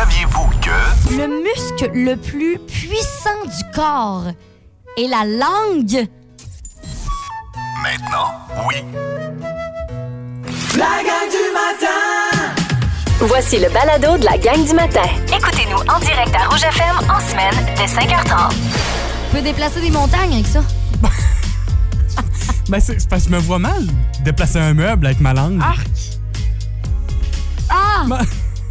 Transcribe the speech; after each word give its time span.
Saviez-vous 0.00 0.48
que... 0.62 1.14
Le 1.14 1.26
muscle 1.42 1.90
le 1.92 2.16
plus 2.16 2.58
puissant 2.60 3.44
du 3.44 3.74
corps 3.74 4.28
est 4.96 5.06
la 5.06 5.26
langue? 5.26 6.08
Maintenant, 7.82 8.32
oui. 8.66 8.76
La 10.78 11.02
gang 11.04 11.28
du 11.28 11.52
matin! 11.52 12.54
Voici 13.20 13.58
le 13.58 13.68
balado 13.68 14.16
de 14.16 14.24
la 14.24 14.38
gang 14.38 14.64
du 14.64 14.72
matin. 14.72 15.04
Écoutez-nous 15.36 15.80
en 15.80 15.98
direct 15.98 16.34
à 16.34 16.48
Rouge 16.48 16.64
FM 16.64 16.96
en 17.10 17.20
semaine 17.20 17.66
dès 17.76 17.84
5h30. 17.84 18.52
Tu 18.52 19.36
peux 19.36 19.42
déplacer 19.42 19.82
des 19.82 19.90
montagnes 19.90 20.32
avec 20.32 20.46
ça. 20.46 20.62
Ben, 22.70 22.80
c'est 22.80 22.98
c'est 23.00 23.08
parce 23.08 23.24
que 23.24 23.30
je 23.30 23.34
me 23.34 23.40
vois 23.40 23.58
mal 23.58 23.84
déplacer 24.24 24.60
un 24.60 24.72
meuble 24.72 25.04
avec 25.04 25.20
ma 25.20 25.34
langue. 25.34 25.60
Arc! 25.60 25.88
Ah! 27.68 28.04
Ben, 28.08 28.20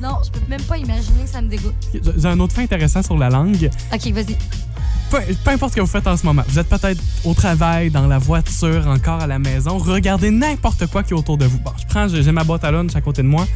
Non, 0.02 0.18
je 0.24 0.32
peux 0.32 0.46
même 0.50 0.62
pas 0.62 0.78
imaginer, 0.78 1.26
ça 1.26 1.42
me 1.42 1.50
dégoûte. 1.50 1.74
J'ai 1.94 2.28
un 2.28 2.40
autre 2.40 2.54
fait 2.54 2.64
intéressant 2.64 3.04
sur 3.04 3.18
la 3.18 3.30
langue. 3.30 3.70
Ok, 3.94 4.12
vas-y. 4.12 4.38
Peu, 5.10 5.18
peu 5.44 5.52
importe 5.52 5.72
ce 5.72 5.76
que 5.78 5.82
vous 5.82 5.88
faites 5.88 6.06
en 6.08 6.16
ce 6.16 6.26
moment, 6.26 6.44
vous 6.48 6.60
êtes 6.60 6.70
peut-être 6.70 7.02
au 7.26 7.34
travail, 7.34 7.90
dans 7.90 8.06
la 8.08 8.20
voiture, 8.20 8.88
encore 8.88 9.22
à 9.22 9.28
la 9.28 9.40
maison, 9.40 9.78
regardez 9.80 10.30
n'importe 10.30 10.86
quoi 10.86 11.02
qui 11.04 11.14
est 11.14 11.18
autour 11.18 11.38
de 11.38 11.46
vous. 11.46 11.58
Bon, 11.60 11.72
je 11.80 11.86
prends, 11.88 12.08
j'ai 12.08 12.32
ma 12.32 12.44
boîte 12.44 12.64
à 12.64 12.72
lunch 12.72 12.96
à 12.96 13.02
côté 13.02 13.24
de 13.24 13.28
moi. 13.28 13.48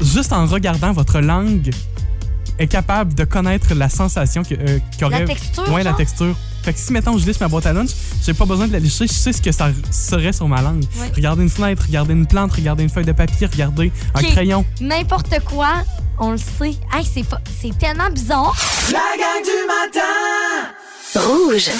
Juste 0.00 0.32
en 0.32 0.46
regardant, 0.46 0.92
votre 0.92 1.20
langue 1.20 1.70
est 2.58 2.66
capable 2.66 3.14
de 3.14 3.24
connaître 3.24 3.74
la 3.74 3.88
sensation 3.88 4.42
que, 4.42 4.54
euh, 4.54 4.78
qu'aurait... 4.98 5.20
La 5.20 5.26
texture, 5.26 5.72
Ouais, 5.72 5.82
la 5.84 5.92
texture. 5.92 6.34
Fait 6.68 6.74
que 6.74 6.80
si, 6.80 6.92
mettons, 6.92 7.16
je 7.16 7.24
lisse 7.24 7.40
ma 7.40 7.48
boîte 7.48 7.64
à 7.64 7.72
lunch, 7.72 7.88
j'ai 8.22 8.34
pas 8.34 8.44
besoin 8.44 8.66
de 8.68 8.74
la 8.74 8.78
licher, 8.78 9.06
je 9.06 9.12
sais 9.14 9.32
ce 9.32 9.40
que 9.40 9.50
ça 9.52 9.70
serait 9.90 10.34
sur 10.34 10.46
ma 10.48 10.60
langue. 10.60 10.84
Ouais. 11.00 11.10
Regardez 11.16 11.42
une 11.42 11.48
fenêtre, 11.48 11.84
regardez 11.86 12.12
une 12.12 12.26
plante, 12.26 12.52
regardez 12.52 12.82
une 12.82 12.90
feuille 12.90 13.06
de 13.06 13.12
papier, 13.12 13.46
regardez 13.50 13.90
un 14.14 14.22
crayon. 14.22 14.66
N'importe 14.78 15.32
quoi, 15.46 15.82
on 16.18 16.32
le 16.32 16.36
sait. 16.36 16.76
Hey, 16.92 17.06
c'est, 17.10 17.22
fa- 17.22 17.40
c'est 17.58 17.72
tellement 17.78 18.10
bizarre. 18.10 18.54
La 18.92 18.98
gang 18.98 19.42
du 19.42 19.66
matin! 19.66 20.74
Rouge. 21.16 21.70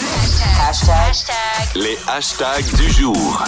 Les 1.75 1.99
hashtags 2.09 2.65
du 2.77 2.91
jour. 2.91 3.45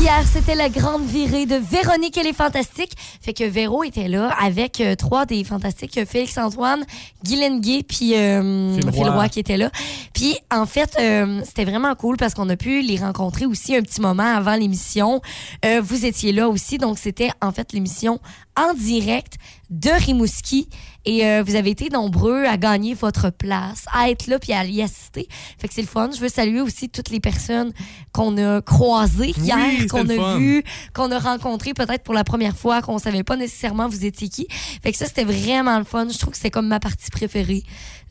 Hier, 0.00 0.22
c'était 0.30 0.54
la 0.54 0.68
grande 0.68 1.04
virée 1.06 1.46
de 1.46 1.56
Véronique 1.56 2.18
et 2.18 2.22
les 2.22 2.34
Fantastiques. 2.34 2.92
Fait 3.22 3.32
que 3.32 3.44
Véro 3.44 3.84
était 3.84 4.08
là 4.08 4.28
avec 4.38 4.80
euh, 4.80 4.94
trois 4.94 5.24
des 5.24 5.42
Fantastiques, 5.44 5.96
euh, 5.96 6.04
Félix-Antoine, 6.04 6.84
Guylaine 7.24 7.60
Gay, 7.60 7.84
puis 7.88 8.14
euh, 8.16 8.74
Phil 8.74 8.92
Phil 8.92 9.02
Roy. 9.04 9.14
Roy 9.14 9.28
qui 9.30 9.40
était 9.40 9.56
là. 9.56 9.70
Puis 10.12 10.36
en 10.52 10.66
fait, 10.66 10.94
euh, 11.00 11.40
c'était 11.44 11.64
vraiment 11.64 11.94
cool 11.94 12.18
parce 12.18 12.34
qu'on 12.34 12.48
a 12.50 12.56
pu 12.56 12.82
les 12.82 12.98
rencontrer 12.98 13.46
aussi 13.46 13.74
un 13.74 13.82
petit 13.82 14.02
moment 14.02 14.36
avant 14.36 14.56
l'émission. 14.56 15.22
Euh, 15.64 15.80
vous 15.82 16.04
étiez 16.04 16.32
là 16.32 16.48
aussi, 16.48 16.76
donc 16.76 16.98
c'était 16.98 17.30
en 17.40 17.50
fait 17.50 17.72
l'émission 17.72 18.20
en 18.58 18.74
direct 18.74 19.34
de 19.70 19.90
Rimouski. 19.90 20.68
Et 21.06 21.24
euh, 21.24 21.42
vous 21.46 21.54
avez 21.54 21.70
été 21.70 21.88
nombreux 21.88 22.44
à 22.44 22.56
gagner 22.56 22.94
votre 22.94 23.30
place, 23.30 23.84
à 23.92 24.10
être 24.10 24.26
là 24.26 24.40
puis 24.40 24.52
à 24.52 24.64
y 24.64 24.82
assister. 24.82 25.28
Fait 25.58 25.68
que 25.68 25.74
c'est 25.74 25.80
le 25.82 25.86
fun. 25.86 26.10
Je 26.12 26.20
veux 26.20 26.28
saluer 26.28 26.60
aussi 26.60 26.88
toutes 26.88 27.10
les 27.10 27.20
personnes 27.20 27.72
qu'on 28.12 28.36
a 28.38 28.60
croisées 28.60 29.32
hier, 29.38 29.86
qu'on 29.88 30.08
a 30.08 30.36
vues, 30.36 30.64
qu'on 30.94 31.10
a 31.12 31.18
rencontrées 31.18 31.74
peut-être 31.74 32.02
pour 32.02 32.12
la 32.14 32.24
première 32.24 32.56
fois, 32.56 32.82
qu'on 32.82 32.98
savait 32.98 33.22
pas 33.22 33.36
nécessairement 33.36 33.88
vous 33.88 34.04
étiez 34.04 34.28
qui. 34.28 34.48
Fait 34.82 34.90
que 34.90 34.98
ça, 34.98 35.06
c'était 35.06 35.24
vraiment 35.24 35.78
le 35.78 35.84
fun. 35.84 36.08
Je 36.10 36.18
trouve 36.18 36.32
que 36.32 36.38
c'est 36.40 36.50
comme 36.50 36.66
ma 36.66 36.80
partie 36.80 37.10
préférée 37.10 37.62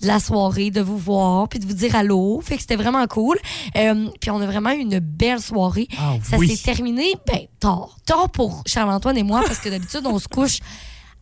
de 0.02 0.08
la 0.08 0.20
soirée, 0.20 0.72
de 0.72 0.82
vous 0.82 0.98
voir 0.98 1.50
puis 1.50 1.60
de 1.60 1.66
vous 1.66 1.74
dire 1.74 1.96
allô. 1.98 2.40
Fait 2.42 2.56
que 2.56 2.62
c'était 2.62 2.78
vraiment 2.78 3.06
cool. 3.08 3.38
Euh, 3.76 4.08
puis 4.22 4.32
on 4.32 4.40
a 4.40 4.46
vraiment 4.46 4.72
eu 4.72 4.80
une 4.80 5.00
belle 5.00 5.42
soirée. 5.42 5.90
Ah 6.00 6.14
Ça 6.24 6.38
oui. 6.38 6.48
s'est 6.56 6.64
terminé, 6.64 7.14
ben, 7.28 7.42
tard. 7.60 7.98
Tard 8.06 8.30
pour 8.30 8.64
Charles-Antoine 8.66 9.18
et 9.18 9.24
moi, 9.24 9.44
parce 9.46 9.60
que 9.60 9.68
d'habitude, 9.68 10.06
on 10.06 10.18
se 10.18 10.30
couche 10.30 10.60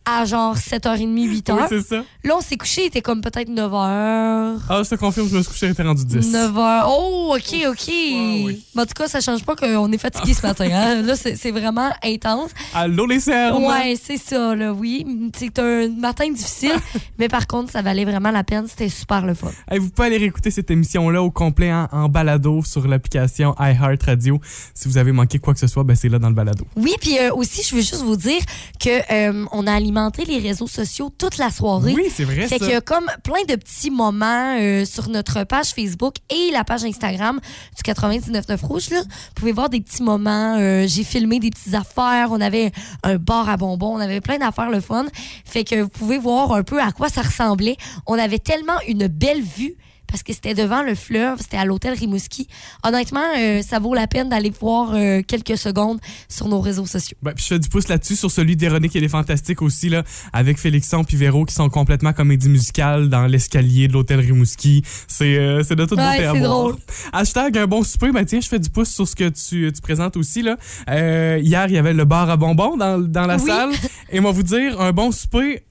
à 0.06 0.24
genre 0.26 0.54
7h30, 0.56 1.42
8h. 1.42 1.52
Oui, 1.54 1.62
c'est 1.68 1.80
ça. 1.86 2.04
Là, 2.24 2.36
on 2.36 2.40
s'est 2.40 2.56
couché, 2.56 2.82
il 2.82 2.86
était 2.86 3.00
comme 3.00 3.20
peut-être 3.22 3.48
9h. 3.48 4.58
Ah, 4.68 4.82
je 4.84 4.88
te 4.90 4.94
confirme, 4.96 5.28
je 5.28 5.36
me 5.36 5.42
suis 5.42 5.50
couché, 5.52 5.68
j'étais 5.68 5.82
rendu 5.82 6.04
10. 6.04 6.30
9h. 6.34 6.82
Oh, 6.88 7.34
OK, 7.36 7.56
OK. 7.68 7.78
oui. 7.88 8.62
Mais 8.74 8.82
en 8.82 8.86
tout 8.86 8.92
cas, 8.94 9.08
ça 9.08 9.20
change 9.20 9.44
pas 9.44 9.56
qu'on 9.56 9.90
est 9.92 9.98
fatigué 9.98 10.34
ce 10.34 10.42
matin. 10.46 10.68
hein. 10.70 11.02
Là, 11.02 11.16
c'est 11.16 11.36
c'est 11.36 11.50
vraiment 11.52 11.90
intense. 12.04 12.50
Allô, 12.74 13.06
les 13.06 13.20
cernes! 13.20 13.64
Ouais, 13.64 13.96
c'est 14.02 14.18
ça, 14.18 14.54
là, 14.54 14.72
oui. 14.74 15.06
C'est 15.36 15.58
un 15.58 15.88
matin 15.88 16.30
difficile, 16.30 16.74
mais 17.18 17.28
par 17.28 17.46
contre, 17.46 17.72
ça 17.72 17.80
valait 17.80 18.04
vraiment 18.04 18.30
la 18.30 18.44
peine. 18.44 18.66
C'était 18.68 18.90
super 18.90 19.24
le 19.24 19.32
fun. 19.34 19.48
Hey, 19.70 19.78
vous 19.78 19.88
pouvez 19.88 20.08
aller 20.08 20.18
réécouter 20.18 20.50
cette 20.50 20.70
émission-là 20.70 21.22
au 21.22 21.30
complet 21.30 21.72
en, 21.72 21.88
en 21.92 22.08
balado 22.10 22.62
sur 22.62 22.86
l'application 22.86 23.54
iHeartRadio. 23.58 24.38
Si 24.74 24.86
vous 24.88 24.98
avez 24.98 25.12
manqué 25.12 25.38
quoi 25.38 25.54
que 25.54 25.60
ce 25.60 25.66
soit, 25.66 25.84
ben 25.84 25.96
c'est 25.96 26.10
là 26.10 26.18
dans 26.18 26.28
le 26.28 26.34
balado. 26.34 26.66
Oui, 26.76 26.94
puis 27.00 27.18
euh, 27.18 27.32
aussi, 27.34 27.62
je 27.66 27.74
veux 27.74 27.80
juste 27.80 28.02
vous 28.02 28.16
dire 28.16 28.40
que 28.78 29.00
euh, 29.10 29.46
on 29.52 29.66
a 29.66 29.72
alimenté 29.72 29.93
les 30.26 30.38
réseaux 30.38 30.66
sociaux 30.66 31.10
toute 31.16 31.38
la 31.38 31.50
soirée. 31.50 31.92
Oui, 31.94 32.06
c'est 32.14 32.24
vrai 32.24 32.46
Fait 32.46 32.58
qu'il 32.58 32.68
y 32.70 32.74
a 32.74 32.80
comme 32.80 33.06
plein 33.22 33.42
de 33.48 33.54
petits 33.56 33.90
moments 33.90 34.56
euh, 34.58 34.84
sur 34.84 35.08
notre 35.08 35.44
page 35.44 35.68
Facebook 35.68 36.14
et 36.30 36.50
la 36.52 36.64
page 36.64 36.84
Instagram 36.84 37.40
du 37.76 37.90
99.9 37.92 38.64
Rouge. 38.64 38.90
Là. 38.90 39.00
Vous 39.02 39.34
pouvez 39.34 39.52
voir 39.52 39.68
des 39.68 39.80
petits 39.80 40.02
moments. 40.02 40.56
euh, 40.58 40.86
J'ai 40.86 41.04
filmé 41.04 41.38
des 41.40 41.50
petites 41.50 41.74
affaires. 41.74 42.28
On 42.30 42.40
avait 42.40 42.72
un 43.02 43.16
bar 43.16 43.48
à 43.48 43.56
bonbons. 43.56 43.94
On 43.96 44.00
avait 44.00 44.20
plein 44.20 44.38
d'affaires 44.38 44.70
le 44.70 44.80
fun. 44.80 45.06
Fait 45.44 45.64
que 45.64 45.76
vous 45.82 45.88
pouvez 45.88 46.18
voir 46.18 46.52
un 46.52 46.62
peu 46.62 46.80
à 46.80 46.92
quoi 46.92 47.08
ça 47.08 47.22
ressemblait. 47.22 47.76
On 48.06 48.18
avait 48.18 48.38
tellement 48.38 48.78
une 48.88 49.06
belle 49.06 49.42
vue 49.42 49.74
parce 50.14 50.22
que 50.22 50.32
c'était 50.32 50.54
devant 50.54 50.84
le 50.84 50.94
fleuve, 50.94 51.38
c'était 51.40 51.56
à 51.56 51.64
l'hôtel 51.64 51.92
Rimouski. 51.94 52.46
Honnêtement, 52.84 53.24
euh, 53.36 53.62
ça 53.62 53.80
vaut 53.80 53.94
la 53.94 54.06
peine 54.06 54.28
d'aller 54.28 54.52
voir 54.60 54.92
euh, 54.94 55.22
quelques 55.26 55.58
secondes 55.58 55.98
sur 56.28 56.46
nos 56.46 56.60
réseaux 56.60 56.86
sociaux. 56.86 57.16
Ben, 57.20 57.32
puis 57.32 57.42
je 57.42 57.48
fais 57.48 57.58
du 57.58 57.68
pouce 57.68 57.88
là-dessus 57.88 58.14
sur 58.14 58.30
celui 58.30 58.54
de 58.54 58.60
Véronique 58.60 58.94
et 58.94 59.00
les 59.00 59.08
Fantastiques 59.08 59.60
aussi, 59.60 59.88
là, 59.88 60.04
avec 60.32 60.58
Félixon 60.58 61.02
puis 61.02 61.16
Véro 61.16 61.44
qui 61.44 61.52
sont 61.54 61.68
complètement 61.68 62.12
comédie 62.12 62.48
musicale 62.48 63.08
dans 63.08 63.26
l'escalier 63.26 63.88
de 63.88 63.92
l'hôtel 63.92 64.20
Rimouski. 64.20 64.84
C'est 65.08 65.36
euh, 65.36 65.64
de 65.64 65.84
toute 65.84 65.98
Ouais, 65.98 66.18
c'est 66.18 66.38
voir. 66.38 66.42
drôle. 66.42 66.76
Hashtag 67.12 67.58
un 67.58 67.66
bon 67.66 67.82
souper, 67.82 68.12
ben 68.12 68.24
tiens, 68.24 68.40
je 68.40 68.46
fais 68.48 68.60
du 68.60 68.70
pouce 68.70 68.90
sur 68.90 69.08
ce 69.08 69.16
que 69.16 69.28
tu, 69.30 69.72
tu 69.74 69.80
présentes 69.82 70.16
aussi. 70.16 70.42
Là. 70.42 70.56
Euh, 70.90 71.40
hier, 71.42 71.66
il 71.66 71.74
y 71.74 71.78
avait 71.78 71.92
le 71.92 72.04
bar 72.04 72.30
à 72.30 72.36
bonbons 72.36 72.76
dans, 72.76 72.98
dans 73.00 73.26
la 73.26 73.36
Oui. 73.36 73.46
salle. 73.50 73.70
Et 74.12 74.20
moi 74.20 74.30
vous 74.30 74.44
dire, 74.44 74.80
un 74.80 74.92
bon 74.92 75.10
souper, 75.10 75.64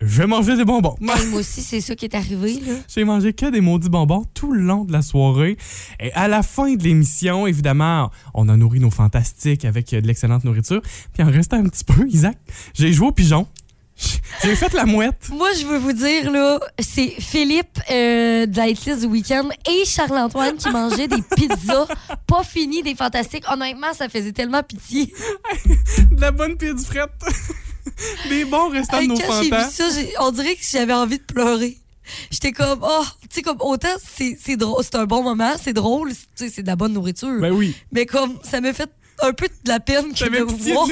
je 0.00 0.20
vais 0.20 0.26
manger 0.26 0.56
des 0.56 0.64
bonbons. 0.64 0.94
Moi 1.00 1.14
aussi, 1.34 1.62
c'est 1.62 1.80
ça 1.80 1.94
qui 1.94 2.04
est 2.04 2.14
arrivé. 2.14 2.60
J'ai 2.94 3.04
mangé 3.04 3.32
que 3.32 3.50
des 3.50 3.60
maudits 3.62 3.88
bonbons 3.88 4.24
tout 4.34 4.52
le 4.52 4.60
long 4.60 4.84
de 4.84 4.92
la 4.92 5.00
soirée. 5.00 5.56
Et 6.00 6.12
à 6.12 6.28
la 6.28 6.42
fin 6.42 6.74
de 6.74 6.82
l'émission, 6.82 7.46
évidemment, 7.46 8.10
on 8.34 8.48
a 8.48 8.56
nourri 8.56 8.78
nos 8.80 8.90
fantastiques 8.90 9.64
avec 9.64 9.92
euh, 9.94 10.00
de 10.00 10.06
l'excellente 10.06 10.44
nourriture. 10.44 10.82
Puis 11.14 11.22
en 11.22 11.30
restant 11.30 11.56
un 11.56 11.64
petit 11.64 11.84
peu, 11.84 12.06
Isaac, 12.08 12.36
j'ai 12.74 12.92
joué 12.92 13.08
au 13.08 13.12
pigeon. 13.12 13.46
J'ai 14.42 14.54
fait 14.54 14.74
la 14.74 14.84
mouette. 14.84 15.30
Moi, 15.30 15.48
je 15.58 15.64
veux 15.64 15.78
vous 15.78 15.94
dire, 15.94 16.30
là, 16.30 16.60
c'est 16.78 17.14
Philippe 17.18 17.78
euh, 17.90 18.44
de 18.44 18.54
la 18.54 18.68
hitlist 18.68 19.00
du 19.00 19.06
week-end 19.06 19.48
et 19.66 19.86
Charles-Antoine 19.86 20.56
qui 20.56 20.68
mangeaient 20.68 21.08
des 21.08 21.22
pizzas 21.34 21.86
pas 22.26 22.42
finies, 22.42 22.82
des 22.82 22.94
fantastiques. 22.94 23.44
Honnêtement, 23.50 23.94
ça 23.94 24.10
faisait 24.10 24.32
tellement 24.32 24.62
pitié. 24.62 25.14
De 26.10 26.20
la 26.20 26.30
bonne 26.30 26.58
pied 26.58 26.74
du 26.74 26.84
fret. 26.84 27.06
Des 28.28 28.44
bons 28.44 28.68
restants 28.68 29.00
de 29.02 29.06
nos 29.06 29.16
quand 29.18 29.42
j'ai 29.42 29.50
vu 29.50 29.70
ça, 29.70 29.84
j'ai- 29.94 30.12
on 30.20 30.30
dirait 30.30 30.54
que 30.54 30.62
j'avais 30.68 30.92
envie 30.92 31.18
de 31.18 31.22
pleurer. 31.24 31.78
J'étais 32.30 32.52
comme, 32.52 32.80
oh, 32.82 33.04
tu 33.22 33.28
sais, 33.36 33.42
comme 33.42 33.56
autant 33.60 33.88
c'est 34.04 34.38
c'est 34.40 34.56
drôle, 34.56 34.82
c'est 34.84 34.94
un 34.94 35.06
bon 35.06 35.22
moment, 35.22 35.54
c'est 35.60 35.72
drôle, 35.72 36.10
tu 36.10 36.16
sais, 36.36 36.48
c'est 36.50 36.62
de 36.62 36.68
la 36.68 36.76
bonne 36.76 36.92
nourriture. 36.92 37.40
Ben 37.40 37.50
oui. 37.52 37.74
Mais 37.90 38.06
comme, 38.06 38.38
ça 38.44 38.60
me 38.60 38.72
fait 38.72 38.90
un 39.22 39.32
peu 39.32 39.46
de 39.46 39.68
la 39.68 39.80
peine 39.80 40.12
que 40.12 40.24
de 40.24 40.44
pitié 40.44 40.72
voir, 40.72 40.86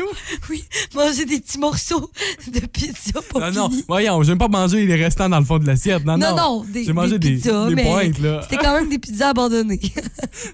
oui, 0.50 0.64
manger 0.94 1.24
des 1.24 1.40
petits 1.40 1.58
morceaux 1.58 2.10
de 2.46 2.60
pizza 2.60 3.20
pas 3.32 3.50
Non, 3.50 3.68
non, 3.68 3.82
voyons, 3.86 4.22
j'aime 4.22 4.38
pas 4.38 4.48
manger 4.48 4.86
les 4.86 4.94
restants 4.96 5.28
dans 5.28 5.38
le 5.38 5.44
fond 5.44 5.58
de 5.58 5.66
l'assiette. 5.66 6.04
Non, 6.04 6.16
non. 6.16 6.34
Non, 6.36 6.64
des, 6.64 6.84
J'ai 6.84 6.92
mangé 6.92 7.18
des 7.18 7.32
pizzas, 7.32 7.68
des 7.68 7.82
pointes, 7.82 8.18
là. 8.18 8.40
c'était 8.42 8.56
quand 8.56 8.74
même 8.74 8.88
des 8.88 8.98
pizzas 8.98 9.30
abandonnées. 9.30 9.80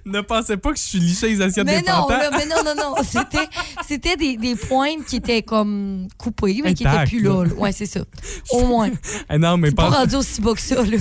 Ne 0.05 0.21
pensez 0.21 0.57
pas 0.57 0.73
que 0.73 0.79
je 0.79 0.83
suis 0.83 0.99
liché 1.01 1.29
les 1.29 1.41
assiettes 1.41 1.65
mais 1.65 1.81
des 1.81 1.91
non, 1.91 2.07
là, 2.09 2.31
mais 2.33 2.47
non, 2.47 2.57
non, 2.65 2.75
non, 2.75 2.95
c'était, 3.03 3.49
c'était 3.87 4.17
des, 4.17 4.37
des 4.37 4.57
pointes 4.57 5.05
qui 5.07 5.17
étaient 5.17 5.43
comme 5.43 6.09
coupées, 6.19 6.61
mais 6.63 6.75
qui 6.75 6.83
étaient 6.83 6.91
Intactes, 6.91 7.11
plus 7.11 7.21
là. 7.23 7.45
là. 7.45 7.55
Ouais, 7.55 7.73
c'est 7.73 7.87
ça. 7.87 8.01
Au 8.51 8.65
moins. 8.67 8.91
Eh 9.31 9.39
non, 9.39 9.57
mais 9.57 9.71
pas 9.71 9.91
pas. 9.91 9.99
rendu 10.01 10.17
aussi 10.17 10.41
bas 10.41 10.55
que 10.55 10.61
ça, 10.61 10.83
là. 10.83 10.99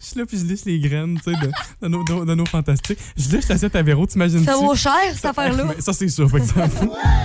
Je 0.00 0.06
suis 0.06 0.18
là 0.18 0.26
puis 0.26 0.38
je 0.38 0.44
lisse 0.44 0.64
les 0.64 0.78
graines, 0.78 1.18
tu 1.22 1.30
sais, 1.32 1.38
de, 1.40 1.50
de 1.82 1.88
nos, 1.88 2.02
de, 2.04 2.24
de 2.24 2.34
nos 2.34 2.46
fantastiques. 2.46 2.98
Je 3.16 3.28
lisse 3.36 3.48
l'assiette 3.48 3.76
à 3.76 3.82
Véro, 3.82 4.06
t'imagines-tu? 4.06 4.44
Ça 4.44 4.56
vaut 4.56 4.74
cher, 4.74 4.92
cette 5.14 5.24
affaire-là. 5.24 5.64
Ça, 5.78 5.92
c'est 5.92 6.08
sûr, 6.08 6.30
par 6.30 6.38
exemple. 6.40 6.70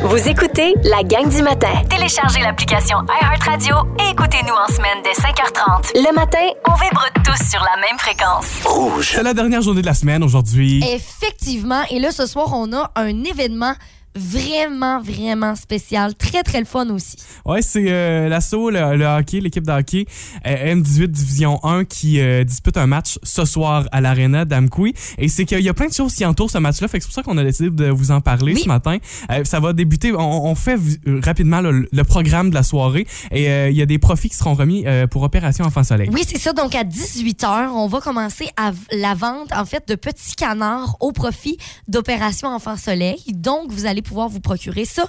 Vous 0.03 0.27
écoutez 0.27 0.73
la 0.83 1.03
gang 1.03 1.29
du 1.29 1.41
matin. 1.41 1.81
Téléchargez 1.89 2.41
l'application 2.41 2.97
iHeartRadio 3.21 3.75
et 3.99 4.11
écoutez-nous 4.11 4.53
en 4.53 4.67
semaine 4.73 4.97
dès 5.03 5.11
5h30. 5.21 5.91
Le 5.95 6.13
matin, 6.15 6.37
On 6.67 6.73
vibre 6.73 7.05
tous 7.23 7.49
sur 7.49 7.59
la 7.61 7.79
même 7.81 7.97
fréquence. 7.97 8.45
Rouge. 8.65 9.11
C'est 9.15 9.23
la 9.23 9.33
dernière 9.33 9.61
journée 9.61 9.81
de 9.81 9.85
la 9.87 9.93
semaine 9.93 10.23
aujourd'hui. 10.23 10.83
Effectivement. 10.93 11.83
Et 11.89 11.99
là, 11.99 12.11
ce 12.11 12.25
soir, 12.25 12.49
on 12.53 12.71
a 12.73 12.91
un 12.95 13.23
événement 13.23 13.73
vraiment, 14.15 15.01
vraiment 15.01 15.55
spécial. 15.55 16.15
Très, 16.15 16.43
très 16.43 16.59
le 16.59 16.65
fun 16.65 16.89
aussi. 16.89 17.15
Ouais, 17.45 17.61
c'est 17.61 17.85
euh, 17.89 18.29
l'assaut, 18.29 18.69
le, 18.69 18.95
le 18.95 19.05
hockey, 19.05 19.39
l'équipe 19.39 19.65
de 19.65 19.71
hockey 19.71 20.05
euh, 20.45 20.75
M18 20.75 21.07
Division 21.07 21.59
1 21.63 21.85
qui 21.85 22.19
euh, 22.19 22.43
dispute 22.43 22.77
un 22.77 22.87
match 22.87 23.19
ce 23.23 23.45
soir 23.45 23.85
à 23.91 24.01
l'Arena 24.01 24.45
d'Amkoui. 24.45 24.93
Et 25.17 25.27
c'est 25.27 25.45
qu'il 25.45 25.61
y 25.61 25.69
a 25.69 25.73
plein 25.73 25.87
de 25.87 25.93
choses 25.93 26.13
qui 26.13 26.25
entourent 26.25 26.51
ce 26.51 26.57
match-là. 26.57 26.87
Fait 26.87 26.97
que 26.99 27.03
c'est 27.03 27.07
pour 27.09 27.15
ça 27.15 27.23
qu'on 27.23 27.37
a 27.37 27.43
décidé 27.43 27.69
de 27.69 27.89
vous 27.89 28.11
en 28.11 28.21
parler 28.21 28.53
Oui. 28.53 28.61
ce 28.61 28.67
matin. 28.67 28.97
Euh, 29.31 29.43
ça 29.43 29.59
va 29.59 29.73
débuter. 29.73 30.13
On, 30.13 30.45
on 30.45 30.55
fait 30.55 30.77
rapidement 31.23 31.61
le, 31.61 31.87
le 31.91 32.03
programme 32.03 32.49
de 32.49 32.55
la 32.55 32.63
soirée. 32.63 33.07
Et 33.31 33.45
il 33.69 33.75
y 33.77 33.81
a 33.81 33.85
des 33.85 33.99
profits 33.99 34.29
qui 34.29 34.35
seront 34.37 34.53
remis 34.53 34.85
pour 35.09 35.23
Opération 35.23 35.65
Enfant 35.65 35.83
Soleil. 35.83 36.09
Oui, 36.11 36.23
c'est 36.27 36.37
ça. 36.39 36.53
Donc, 36.53 36.75
à 36.75 36.83
18h, 36.83 37.69
on 37.69 37.87
va 37.87 37.99
commencer 38.01 38.47
à 38.57 38.71
la 38.91 39.13
vente, 39.13 39.51
en 39.53 39.65
fait, 39.65 39.87
de 39.87 39.95
petits 39.95 40.35
canards 40.35 40.97
au 40.99 41.11
profit 41.11 41.57
d'Opération 41.87 42.49
Enfant 42.49 42.77
Soleil. 42.77 43.17
Donc, 43.33 43.71
vous 43.71 43.85
allez 43.85 44.00
pouvoir 44.01 44.29
vous 44.29 44.39
procurer 44.41 44.85
ça. 44.85 45.03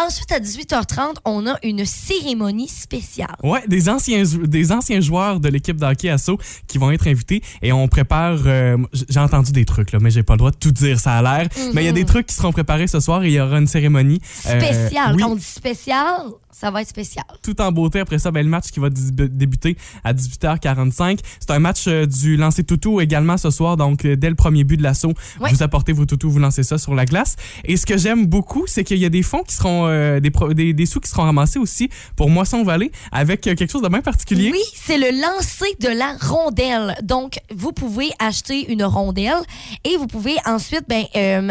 Ensuite, 0.00 0.32
à 0.32 0.38
18h30, 0.40 1.16
on 1.24 1.46
a 1.46 1.56
une 1.62 1.84
cérémonie 1.84 2.68
spéciale. 2.68 3.34
Ouais, 3.42 3.62
des 3.68 3.88
anciens, 3.88 4.22
des 4.44 4.72
anciens 4.72 5.00
joueurs 5.00 5.40
de 5.40 5.48
l'équipe 5.48 5.76
d'hockey 5.76 6.08
Asso 6.08 6.38
qui 6.66 6.78
vont 6.78 6.90
être 6.90 7.06
invités 7.06 7.42
et 7.62 7.72
on 7.72 7.88
prépare. 7.88 8.38
euh, 8.46 8.76
j'ai 9.08 9.20
entendu 9.20 9.52
des 9.52 9.64
trucs 9.64 9.92
là, 9.92 9.98
mais 10.00 10.10
j'ai 10.10 10.22
pas 10.22 10.34
le 10.34 10.38
droit 10.38 10.50
de 10.50 10.56
tout 10.56 10.72
dire, 10.72 10.98
ça 11.00 11.14
a 11.18 11.22
l'air. 11.22 11.48
Mais 11.74 11.82
il 11.82 11.86
y 11.86 11.88
a 11.88 11.92
des 11.92 12.04
trucs 12.04 12.26
qui 12.26 12.34
seront 12.34 12.52
préparés 12.52 12.86
ce 12.86 13.00
soir 13.00 13.22
et 13.24 13.28
il 13.28 13.34
y 13.34 13.40
aura 13.40 13.58
une 13.58 13.66
cérémonie 13.66 14.20
euh, 14.46 14.58
Spécial. 14.60 15.14
oui, 15.14 15.22
Quand 15.22 15.30
on 15.30 15.36
dit 15.36 15.42
spécial, 15.42 16.22
ça 16.52 16.70
va 16.70 16.82
être 16.82 16.88
spécial. 16.88 17.24
tout 17.42 17.60
en 17.60 17.72
beauté. 17.72 18.00
Après 18.00 18.18
ça, 18.18 18.30
ben, 18.30 18.44
le 18.44 18.50
match 18.50 18.66
qui 18.70 18.78
va 18.78 18.90
débuter 18.90 19.76
à 20.04 20.12
18h45. 20.12 21.18
C'est 21.40 21.50
un 21.50 21.58
match 21.58 21.84
euh, 21.88 22.06
du 22.06 22.36
lancer 22.36 22.62
toutou 22.62 23.00
également 23.00 23.38
ce 23.38 23.50
soir. 23.50 23.76
Donc, 23.76 24.04
euh, 24.04 24.16
dès 24.16 24.28
le 24.28 24.34
premier 24.34 24.62
but 24.62 24.76
de 24.76 24.82
l'assaut, 24.82 25.14
vous 25.40 25.62
apportez 25.62 25.92
vos 25.92 26.04
toutous, 26.04 26.30
vous 26.30 26.38
lancez 26.38 26.62
ça 26.62 26.76
sur 26.76 26.94
la 26.94 27.06
glace. 27.06 27.36
Et 27.64 27.76
ce 27.76 27.86
que 27.86 27.96
j'aime 27.96 28.26
beaucoup, 28.26 28.66
c'est 28.66 28.84
qu'il 28.84 28.98
y 28.98 29.04
a 29.06 29.08
des 29.08 29.22
fonds 29.22 29.42
qui 29.42 29.54
seront, 29.54 29.86
euh, 29.86 30.20
des, 30.20 30.30
des, 30.54 30.72
des 30.74 30.86
sous 30.86 31.00
qui 31.00 31.10
seront 31.10 31.22
ramassés 31.22 31.58
aussi 31.58 31.88
pour 32.16 32.28
Moisson 32.28 32.62
Vallée 32.64 32.92
avec 33.10 33.40
quelque 33.40 33.66
chose 33.66 33.82
de 33.82 33.88
bien 33.88 34.02
particulier. 34.02 34.50
Oui, 34.52 34.62
c'est 34.74 34.98
le 34.98 35.10
lancer 35.20 35.74
de 35.80 35.88
la 35.88 36.16
rondelle. 36.20 36.96
Donc, 37.02 37.38
vous 37.54 37.72
pouvez 37.72 38.10
acheter 38.18 38.70
une 38.70 38.84
rondelle 38.84 39.40
et 39.84 39.96
vous 39.96 40.06
pouvez 40.06 40.36
ensuite, 40.44 40.84
ben, 40.86 41.04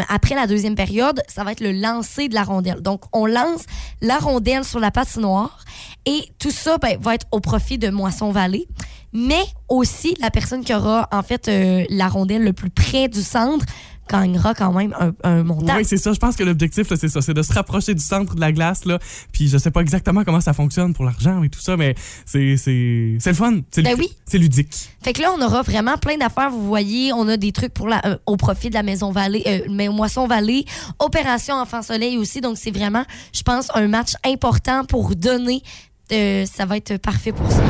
après 0.08 0.36
la 0.36 0.46
deuxième 0.46 0.76
période, 0.76 1.20
ça 1.26 1.42
va 1.42 1.52
être 1.52 1.60
le 1.60 1.72
lancer 1.72 2.28
de 2.28 2.34
la 2.34 2.44
rondelle. 2.44 2.80
Donc, 2.80 3.02
on 3.12 3.26
lance 3.26 3.64
la 4.00 4.18
rondelle 4.18 4.64
sur 4.64 4.78
la 4.78 4.91
patinoire 4.92 5.64
et 6.06 6.28
tout 6.38 6.50
ça 6.50 6.78
ben, 6.78 6.96
va 7.00 7.14
être 7.14 7.26
au 7.32 7.40
profit 7.40 7.78
de 7.78 7.88
Moisson 7.90 8.30
Vallée. 8.30 8.68
Mais 9.12 9.44
aussi, 9.68 10.16
la 10.20 10.30
personne 10.30 10.64
qui 10.64 10.74
aura 10.74 11.08
en 11.12 11.22
fait 11.22 11.48
euh, 11.48 11.84
la 11.90 12.08
rondelle 12.08 12.44
le 12.44 12.54
plus 12.54 12.70
près 12.70 13.08
du 13.08 13.22
centre 13.22 13.66
gagnera 14.08 14.54
quand 14.54 14.72
même 14.72 14.94
un, 14.98 15.12
un 15.24 15.42
montant. 15.42 15.76
Oui, 15.76 15.84
c'est 15.84 15.96
ça. 15.96 16.12
Je 16.12 16.18
pense 16.18 16.36
que 16.36 16.44
l'objectif, 16.44 16.86
c'est 16.94 17.08
ça. 17.08 17.20
C'est 17.20 17.34
de 17.34 17.42
se 17.42 17.52
rapprocher 17.52 17.94
du 17.94 18.02
centre 18.02 18.34
de 18.34 18.40
la 18.40 18.52
glace. 18.52 18.84
Là. 18.84 18.98
Puis 19.32 19.48
je 19.48 19.58
sais 19.58 19.70
pas 19.70 19.80
exactement 19.80 20.24
comment 20.24 20.40
ça 20.40 20.52
fonctionne 20.52 20.92
pour 20.92 21.04
l'argent 21.04 21.42
et 21.42 21.48
tout 21.48 21.60
ça, 21.60 21.76
mais 21.76 21.94
c'est 22.26 22.56
c'est 22.56 23.16
c'est 23.18 23.30
le 23.30 23.36
fun. 23.36 23.60
C'est 23.70 23.82
Ben 23.82 23.96
oui. 23.98 24.08
C'est 24.26 24.38
ludique. 24.38 24.72
Fait 25.02 25.12
que 25.12 25.22
là, 25.22 25.32
on 25.36 25.42
aura 25.42 25.62
vraiment 25.62 25.98
plein 25.98 26.16
d'affaires. 26.16 26.50
Vous 26.50 26.66
voyez, 26.66 27.12
on 27.12 27.28
a 27.28 27.36
des 27.36 27.52
trucs 27.52 27.74
pour 27.74 27.88
la, 27.88 28.04
euh, 28.06 28.16
au 28.26 28.36
profit 28.36 28.68
de 28.70 28.74
la 28.74 28.82
Maison 28.82 29.10
Vallée, 29.10 29.42
euh, 29.46 29.60
mais 29.70 29.88
Moisson 29.88 30.26
Vallée, 30.26 30.64
Opération 30.98 31.54
Enfant 31.54 31.82
Soleil 31.82 32.18
aussi. 32.18 32.40
Donc, 32.40 32.56
c'est 32.58 32.70
vraiment, 32.70 33.04
je 33.32 33.42
pense, 33.42 33.68
un 33.74 33.88
match 33.88 34.12
important 34.24 34.84
pour 34.84 35.14
donner. 35.16 35.62
Euh, 36.12 36.44
ça 36.46 36.66
va 36.66 36.76
être 36.76 36.96
parfait 36.98 37.32
pour 37.32 37.50
ça. 37.50 37.62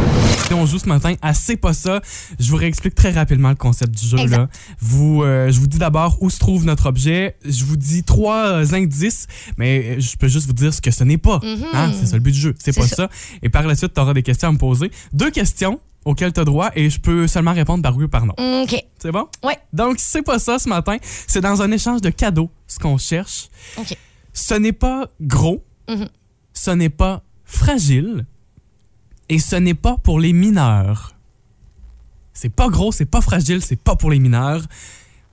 On 0.54 0.66
joue 0.66 0.78
ce 0.78 0.88
matin 0.88 1.14
à 1.22 1.32
C'est 1.32 1.56
pas 1.56 1.72
ça. 1.72 2.02
Je 2.38 2.50
vous 2.50 2.56
réexplique 2.56 2.94
très 2.94 3.10
rapidement 3.10 3.48
le 3.48 3.54
concept 3.54 3.98
du 3.98 4.06
jeu. 4.06 4.18
Exact. 4.18 4.36
Là. 4.36 4.48
Vous, 4.80 5.22
euh, 5.22 5.50
je 5.50 5.58
vous 5.58 5.66
dis 5.66 5.78
d'abord 5.78 6.18
où 6.20 6.28
se 6.28 6.38
trouve 6.38 6.64
notre 6.64 6.86
objet. 6.86 7.36
Je 7.44 7.64
vous 7.64 7.76
dis 7.76 8.02
trois 8.02 8.74
indices, 8.74 9.26
mais 9.56 10.00
je 10.00 10.16
peux 10.16 10.28
juste 10.28 10.46
vous 10.46 10.52
dire 10.52 10.74
ce 10.74 10.80
que 10.80 10.90
ce 10.90 11.04
n'est 11.04 11.18
pas. 11.18 11.40
Hein, 11.72 11.92
C'est 11.98 12.06
ça 12.06 12.16
le 12.16 12.22
but 12.22 12.32
du 12.32 12.40
jeu. 12.40 12.54
C'est 12.58 12.74
pas 12.74 12.86
ça. 12.86 12.96
ça. 12.96 13.08
Et 13.42 13.48
par 13.48 13.66
la 13.66 13.74
suite, 13.74 13.94
tu 13.94 14.00
auras 14.00 14.12
des 14.12 14.22
questions 14.22 14.48
à 14.48 14.52
me 14.52 14.58
poser. 14.58 14.90
Deux 15.12 15.30
questions 15.30 15.80
auxquelles 16.04 16.32
tu 16.32 16.40
as 16.40 16.44
droit 16.44 16.70
et 16.74 16.90
je 16.90 17.00
peux 17.00 17.26
seulement 17.28 17.52
répondre 17.54 17.82
par 17.82 17.96
oui 17.96 18.04
ou 18.04 18.08
par 18.08 18.26
non. 18.26 18.34
OK. 18.62 18.74
C'est 18.98 19.12
bon? 19.12 19.28
Ouais. 19.44 19.56
Donc, 19.72 19.96
c'est 19.98 20.22
pas 20.22 20.38
ça 20.38 20.58
ce 20.58 20.68
matin. 20.68 20.96
C'est 21.26 21.40
dans 21.40 21.62
un 21.62 21.70
échange 21.70 22.00
de 22.00 22.10
cadeaux, 22.10 22.50
ce 22.66 22.78
qu'on 22.78 22.98
cherche. 22.98 23.48
OK. 23.78 23.96
Ce 24.34 24.54
n'est 24.54 24.72
pas 24.72 25.06
gros. 25.20 25.64
Mhm. 25.88 26.08
Ce 26.52 26.70
n'est 26.70 26.88
pas 26.90 27.22
fragile. 27.44 28.26
Et 29.32 29.38
ce 29.38 29.56
n'est 29.56 29.72
pas 29.72 29.96
pour 29.96 30.20
les 30.20 30.34
mineurs. 30.34 31.14
C'est 32.34 32.50
pas 32.50 32.68
gros, 32.68 32.92
c'est 32.92 33.06
pas 33.06 33.22
fragile, 33.22 33.62
c'est 33.62 33.80
pas 33.82 33.96
pour 33.96 34.10
les 34.10 34.18
mineurs. 34.18 34.60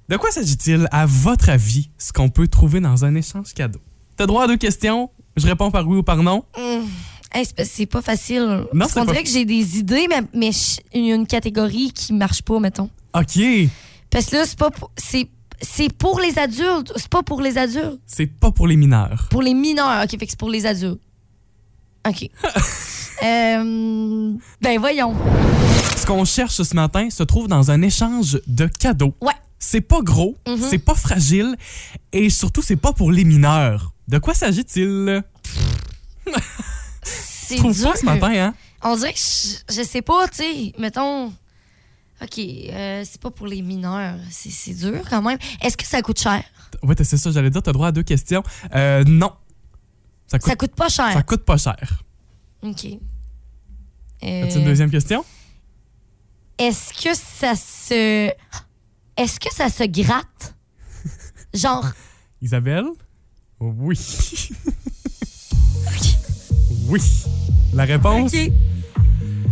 De 0.07 0.15
quoi 0.15 0.31
s'agit-il, 0.31 0.87
à 0.91 1.05
votre 1.05 1.49
avis, 1.49 1.89
ce 1.97 2.13
qu'on 2.13 2.29
peut 2.29 2.47
trouver 2.47 2.79
dans 2.79 3.03
un 3.03 3.13
échange 3.15 3.53
cadeau? 3.53 3.79
T'as 4.15 4.25
droit 4.25 4.45
à 4.45 4.47
deux 4.47 4.55
questions? 4.55 5.09
Je 5.35 5.45
réponds 5.45 5.69
par 5.69 5.85
oui 5.85 5.97
ou 5.97 6.03
par 6.03 6.23
non. 6.23 6.45
Hey, 7.33 7.45
c'est 7.65 7.85
pas- 7.87 8.01
facile. 8.01 8.39
Non, 8.73 8.79
Parce 8.79 8.93
qu'on 8.93 9.03
dirait 9.03 9.23
que 9.23 9.29
j'ai 9.29 9.43
des 9.43 9.77
idées, 9.79 10.07
mais, 10.09 10.21
mais 10.33 10.51
je- 10.53 10.79
il 10.93 11.05
y 11.07 11.11
a 11.11 11.15
une 11.15 11.27
catégorie 11.27 11.91
qui 11.91 12.13
marche 12.13 12.41
pas, 12.41 12.57
mettons. 12.61 12.89
OK. 13.13 13.37
Parce 14.09 14.27
que 14.27 14.37
là, 14.37 14.45
c'est 14.45 14.57
pas 14.57 14.69
c'est 15.61 15.91
pour 15.93 16.21
les 16.21 16.39
adultes. 16.39 16.93
C'est 16.95 17.09
pas 17.09 17.21
pour 17.21 17.41
les 17.41 17.57
adultes. 17.57 17.99
C'est 18.05 18.27
pas 18.27 18.51
pour 18.51 18.65
les 18.65 18.77
mineurs. 18.77 19.27
Pour 19.29 19.41
les 19.41 19.53
mineurs. 19.53 20.03
OK, 20.05 20.11
fait 20.11 20.17
que 20.19 20.29
c'est 20.29 20.39
pour 20.39 20.49
les 20.49 20.65
adultes. 20.65 21.01
OK. 22.07 22.29
Euh, 23.23 24.33
ben 24.61 24.79
voyons. 24.79 25.15
Ce 25.97 26.05
qu'on 26.05 26.25
cherche 26.25 26.61
ce 26.61 26.75
matin 26.75 27.09
se 27.09 27.23
trouve 27.23 27.47
dans 27.47 27.71
un 27.71 27.81
échange 27.81 28.39
de 28.47 28.67
cadeaux. 28.67 29.13
Ouais. 29.21 29.33
C'est 29.61 29.81
pas 29.81 30.01
gros, 30.01 30.37
Mhm. 30.47 30.57
c'est 30.69 30.77
pas 30.77 30.95
fragile 30.95 31.55
et 32.13 32.29
surtout 32.29 32.61
c'est 32.61 32.77
pas 32.77 32.93
pour 32.93 33.11
les 33.11 33.25
mineurs. 33.25 33.91
De 34.07 34.17
quoi 34.17 34.33
s'agit-il? 34.33 35.21
C'est 37.03 37.55
dur. 37.55 37.91
pas 37.91 37.97
ce 37.97 38.05
matin, 38.05 38.31
hein? 38.33 38.53
On 38.83 38.95
dirait 38.95 39.13
que 39.13 39.19
je, 39.19 39.75
je 39.75 39.83
sais 39.83 40.01
pas, 40.01 40.27
tu 40.29 40.37
sais, 40.37 40.73
mettons. 40.77 41.27
OK, 42.21 42.37
euh, 42.39 43.03
c'est 43.09 43.19
pas 43.19 43.31
pour 43.31 43.47
les 43.47 43.61
mineurs. 43.61 44.15
C'est, 44.29 44.49
c'est 44.51 44.73
dur 44.73 45.01
quand 45.09 45.21
même. 45.21 45.37
Est-ce 45.61 45.75
que 45.75 45.85
ça 45.85 46.01
coûte 46.01 46.19
cher? 46.21 46.43
Ouais, 46.83 46.95
c'est 46.97 47.17
ça, 47.17 47.31
j'allais 47.31 47.49
dire, 47.49 47.61
t'as 47.63 47.71
droit 47.73 47.87
à 47.87 47.91
deux 47.91 48.03
questions. 48.03 48.43
Euh, 48.75 49.03
non. 49.05 49.31
Ça 50.27 50.37
coûte, 50.37 50.49
Ça 50.49 50.55
coûte 50.55 50.75
pas 50.75 50.89
cher. 50.89 51.11
ça 51.13 51.23
coûte 51.23 51.43
pas 51.43 51.57
cher. 51.57 52.03
OK. 52.63 52.85
As-tu 52.85 52.97
Euh, 54.27 54.49
une 54.55 54.65
deuxième 54.65 54.91
question? 54.91 55.23
est-ce 56.57 56.93
que 56.93 57.15
ça 57.15 57.55
se. 57.55 58.29
Est-ce 59.15 59.39
que 59.39 59.53
ça 59.53 59.69
se 59.69 59.83
gratte? 59.85 60.55
Genre. 61.53 61.85
Isabelle? 62.41 62.85
Oui. 63.59 63.97
oui. 66.89 67.01
La 67.73 67.85
réponse? 67.85 68.33
OK. 68.33 68.51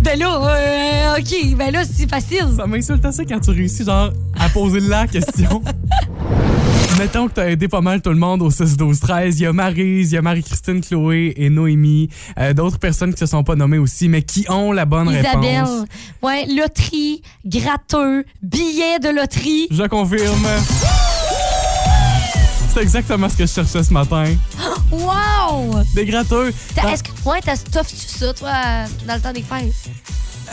Ben 0.01 0.18
là, 0.19 1.15
euh, 1.15 1.18
OK, 1.19 1.56
ben 1.57 1.71
là, 1.71 1.83
c'est 1.83 2.07
facile. 2.09 2.54
Ça 2.56 2.68
m'insulte 2.68 3.04
assez 3.04 3.25
quand 3.25 3.39
tu 3.39 3.50
réussis, 3.50 3.83
genre, 3.83 4.13
à 4.39 4.48
poser 4.50 4.80
la 4.80 5.07
question. 5.07 5.62
Mettons 6.98 7.28
que 7.28 7.34
t'as 7.34 7.50
aidé 7.52 7.68
pas 7.68 7.82
mal 7.82 8.02
tout 8.02 8.10
le 8.10 8.16
monde 8.16 8.42
au 8.42 8.50
6-12-13. 8.50 9.34
Il 9.36 9.42
y 9.42 9.46
a 9.46 9.54
Maryse, 9.54 10.12
il 10.12 10.16
y 10.16 10.18
a 10.18 10.22
Marie-Christine, 10.24 10.82
Chloé 10.82 11.34
et 11.38 11.50
Noémie. 11.50 12.10
Euh, 12.40 12.54
D'autres 12.54 12.80
personnes 12.80 13.14
qui 13.14 13.20
se 13.20 13.28
sont 13.28 13.44
pas 13.44 13.56
nommées 13.56 13.78
aussi, 13.78 14.10
mais 14.10 14.24
qui 14.24 14.46
ont 14.50 14.72
la 14.72 14.86
bonne 14.86 15.10
Isabelle. 15.12 15.60
réponse. 15.64 15.86
Ouais, 16.24 16.48
loterie, 16.48 17.21
gratteux, 17.45 18.26
billet 18.42 18.98
de 19.00 19.10
loterie. 19.10 19.68
Je 19.69 19.83
confirme. 19.83 20.48
C'est 22.74 22.81
exactement 22.81 23.30
ce 23.30 23.38
que 23.38 23.45
je 23.45 23.52
cherchais 23.52 23.83
ce 23.83 23.94
matin. 23.94 24.26
Wow! 24.90 25.81
Des 25.94 26.06
gratteux. 26.06 26.54
T'as- 26.74 26.94
Est-ce 26.94 27.04
que 27.04 27.10
ouais, 27.30 27.40
t'as 27.44 27.57
stuffé 27.57 27.83
ça, 28.07 28.33
toi, 28.33 28.52
dans 29.06 29.16
le 29.16 29.19
temps 29.19 29.33
des 29.33 29.42
fêtes? 29.42 29.74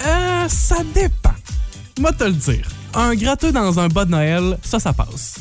Euh, 0.04 0.49
ça 0.49 0.78
dépend. 0.92 1.30
Moi 2.00 2.11
te 2.12 2.25
le 2.25 2.33
dire. 2.33 2.66
Un 2.95 3.14
gratteux 3.14 3.52
dans 3.52 3.78
un 3.78 3.87
bas 3.87 4.04
de 4.04 4.11
Noël, 4.11 4.59
ça, 4.62 4.80
ça 4.80 4.92
passe. 4.92 5.37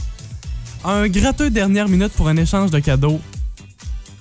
Un 0.83 1.07
gratteux 1.07 1.49
dernière 1.49 1.87
minute 1.87 2.11
pour 2.13 2.27
un 2.27 2.35
échange 2.37 2.69
de 2.71 2.79
cadeaux, 2.79 3.21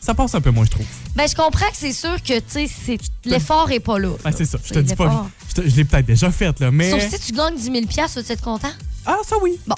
ça 0.01 0.15
passe 0.15 0.35
un 0.35 0.41
peu 0.41 0.51
moins, 0.51 0.65
je 0.65 0.71
trouve. 0.71 0.87
Ben, 1.17 1.29
je 1.29 1.35
comprends 1.35 1.67
que 1.69 1.77
c'est 1.77 1.93
sûr 1.93 2.23
que, 2.23 2.39
tu 2.39 2.45
sais, 2.49 2.67
c'est- 2.69 2.99
l'effort 3.25 3.71
est 3.71 3.81
pas 3.81 3.99
là. 3.99 4.11
Ah, 4.25 4.31
c'est 4.33 4.45
ça. 4.45 4.59
Je 4.65 4.73
te 4.75 4.79
dis 4.79 4.95
pas. 4.95 5.27
Je, 5.57 5.63
l'ai 5.63 5.85
peut-être 5.85 6.07
déjà 6.07 6.31
fait, 6.31 6.59
là, 6.61 6.71
mais. 6.71 6.91
Sauf 6.91 7.09
si 7.09 7.21
tu 7.21 7.33
gagnes 7.33 7.57
10 7.57 7.65
000 7.65 7.87
piastres, 7.87 8.21
tu 8.21 8.27
vas 8.27 8.35
être 8.35 8.43
content? 8.43 8.71
Ah, 9.05 9.19
ça 9.27 9.37
oui. 9.43 9.59
Bon. 9.67 9.75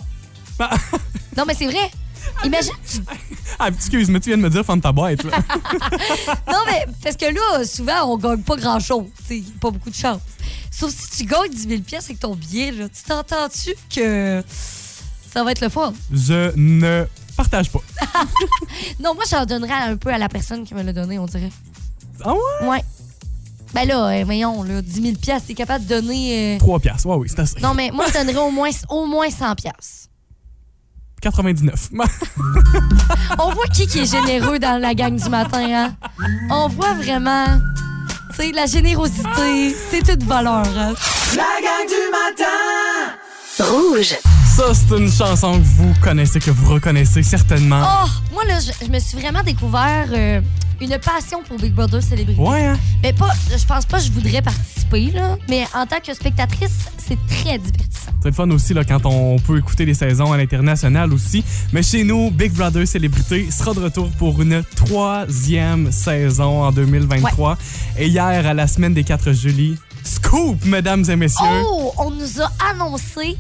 Ah, 0.58 0.70
Non, 1.36 1.44
mais 1.46 1.54
c'est 1.54 1.66
vrai. 1.66 1.90
Imagine, 2.44 2.72
ah, 3.58 3.68
excuse, 3.68 4.08
mais 4.08 4.20
tu 4.20 4.28
viens 4.30 4.36
de 4.38 4.42
me 4.42 4.50
dire 4.50 4.64
ferme 4.64 4.80
ta 4.80 4.92
boîte, 4.92 5.24
là. 5.24 5.32
Non, 6.52 6.58
mais 6.66 6.86
parce 7.02 7.16
que 7.16 7.26
là, 7.26 7.64
souvent, 7.64 8.12
on 8.12 8.16
gagne 8.16 8.42
pas 8.42 8.56
grand-chose. 8.56 9.06
Pas 9.60 9.70
beaucoup 9.70 9.90
de 9.90 9.94
chance. 9.94 10.20
Sauf 10.70 10.90
si 10.92 11.10
tu 11.18 11.24
gagnes 11.24 11.50
10 11.50 11.68
000 11.68 11.80
piastres 11.82 12.10
avec 12.10 12.20
ton 12.20 12.34
billet, 12.34 12.70
là. 12.72 12.86
Tu 12.88 13.02
t'entends-tu 13.02 13.74
que 13.94 14.42
ça 15.34 15.44
va 15.44 15.50
être 15.52 15.60
le 15.60 15.68
fun? 15.68 15.92
je 16.12 16.52
ne 16.56 17.04
partage 17.36 17.70
pas. 17.70 17.80
Non, 19.00 19.14
moi, 19.14 19.24
j'en 19.30 19.44
donnerais 19.44 19.72
un 19.72 19.96
peu 19.96 20.08
à 20.10 20.18
la 20.18 20.28
personne 20.28 20.64
qui 20.64 20.74
me 20.74 20.82
l'a 20.82 20.92
donné, 20.92 21.18
on 21.18 21.26
dirait. 21.26 21.50
Ah 22.24 22.32
ouais? 22.32 22.68
Ouais. 22.68 22.84
Ben 23.74 23.86
là, 23.86 24.06
euh, 24.06 24.22
voyons, 24.24 24.62
là, 24.62 24.80
10 24.80 25.02
000 25.02 25.14
piastres, 25.20 25.48
t'es 25.48 25.54
capable 25.54 25.84
de 25.86 26.00
donner... 26.00 26.54
euh, 26.54 26.58
3 26.58 26.78
piastres. 26.80 27.06
Ouais, 27.06 27.16
oui, 27.16 27.28
c'est 27.28 27.40
assez. 27.40 27.60
Non, 27.60 27.74
mais 27.74 27.90
moi, 27.92 28.06
je 28.08 28.12
donnerais 28.14 28.36
au 28.46 28.50
moins, 28.50 28.70
au 28.88 29.06
moins 29.06 29.28
100 29.30 29.54
piastres. 29.56 30.08
99. 31.20 31.90
On 33.38 33.50
voit 33.52 33.66
qui 33.72 33.86
qui 33.86 34.00
est 34.00 34.10
généreux 34.10 34.58
dans 34.58 34.80
la 34.80 34.94
gang 34.94 35.16
du 35.16 35.28
matin, 35.28 35.66
hein? 35.72 35.94
On 36.50 36.68
voit 36.68 36.94
vraiment, 36.94 37.46
tu 38.30 38.36
sais, 38.36 38.52
la 38.52 38.66
générosité, 38.66 39.74
c'est 39.90 40.08
une 40.12 40.24
valeur. 40.24 40.66
hein? 40.66 40.94
La 41.34 41.42
gang 41.62 41.86
du 41.88 42.04
matin 42.12 43.72
Rouge. 43.72 44.16
Ça, 44.56 44.72
c'est 44.72 44.96
une 44.96 45.10
chanson 45.10 45.58
que 45.58 45.64
vous 45.64 45.92
connaissez, 46.00 46.38
que 46.38 46.52
vous 46.52 46.74
reconnaissez 46.74 47.24
certainement. 47.24 47.82
Oh, 47.84 48.08
moi, 48.32 48.44
là, 48.44 48.60
je, 48.60 48.86
je 48.86 48.88
me 48.88 49.00
suis 49.00 49.18
vraiment 49.18 49.42
découvert 49.42 50.06
euh, 50.12 50.40
une 50.80 50.96
passion 50.98 51.42
pour 51.42 51.58
Big 51.58 51.72
Brother 51.72 52.00
Célébrité. 52.00 52.40
Ouais, 52.40 52.66
hein? 52.66 52.78
Mais 53.02 53.12
pas, 53.12 53.30
je 53.50 53.64
pense 53.64 53.84
pas 53.84 53.98
que 53.98 54.04
je 54.04 54.12
voudrais 54.12 54.42
participer, 54.42 55.10
là, 55.10 55.36
mais 55.48 55.66
en 55.74 55.86
tant 55.86 55.98
que 55.98 56.14
spectatrice, 56.14 56.86
c'est 56.98 57.18
très 57.26 57.58
divertissant. 57.58 58.12
C'est 58.22 58.28
le 58.28 58.32
fun 58.32 58.48
aussi 58.50 58.74
là, 58.74 58.84
quand 58.84 59.04
on 59.06 59.40
peut 59.40 59.58
écouter 59.58 59.86
les 59.86 59.94
saisons 59.94 60.32
à 60.32 60.36
l'international 60.36 61.12
aussi. 61.12 61.42
Mais 61.72 61.82
chez 61.82 62.04
nous, 62.04 62.30
Big 62.30 62.52
Brother 62.52 62.86
Célébrité 62.86 63.50
sera 63.50 63.74
de 63.74 63.80
retour 63.80 64.08
pour 64.12 64.40
une 64.40 64.62
troisième 64.76 65.90
saison 65.90 66.62
en 66.62 66.70
2023. 66.70 67.58
Et 67.98 68.06
hier, 68.06 68.46
à 68.46 68.54
la 68.54 68.68
semaine 68.68 68.94
des 68.94 69.02
4 69.02 69.32
juillet, 69.32 69.74
scoop, 70.04 70.64
mesdames 70.64 71.04
et 71.10 71.16
messieurs. 71.16 71.44
Oh, 71.64 71.92
on 71.98 72.12
nous 72.12 72.40
a 72.40 72.52
annoncé 72.70 73.36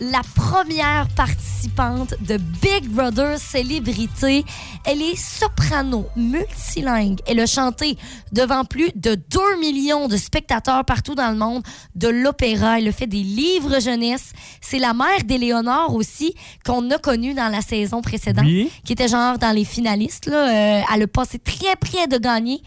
la 0.00 0.20
première 0.34 1.08
participante 1.16 2.14
de 2.20 2.36
Big 2.36 2.88
Brother 2.88 3.38
Célébrité. 3.38 4.44
Elle 4.84 5.02
est 5.02 5.16
soprano, 5.16 6.06
multilingue. 6.16 7.20
Elle 7.26 7.40
a 7.40 7.46
chanté 7.46 7.96
devant 8.32 8.64
plus 8.64 8.90
de 8.94 9.14
2 9.16 9.58
millions 9.60 10.06
de 10.08 10.16
spectateurs 10.16 10.84
partout 10.84 11.14
dans 11.14 11.30
le 11.30 11.36
monde 11.36 11.62
de 11.94 12.08
l'opéra. 12.08 12.78
Elle 12.78 12.88
a 12.88 12.92
fait 12.92 13.06
des 13.06 13.22
livres 13.22 13.80
jeunesse. 13.80 14.32
C'est 14.60 14.78
la 14.78 14.94
mère 14.94 15.24
d'Éléonore 15.24 15.94
aussi, 15.94 16.34
qu'on 16.64 16.88
a 16.90 16.98
connue 16.98 17.34
dans 17.34 17.48
la 17.48 17.60
saison 17.60 18.00
précédente, 18.00 18.44
Oui. 18.46 18.70
qui 18.84 18.92
était 18.92 19.08
genre 19.08 19.38
dans 19.38 19.52
les 19.54 19.64
finalistes. 19.64 20.26
Là. 20.26 20.80
Euh, 20.80 20.82
elle 20.94 21.02
a 21.02 21.06
passé 21.08 21.38
très 21.38 21.74
près 21.76 22.06
de 22.06 22.18
gagner. 22.18 22.62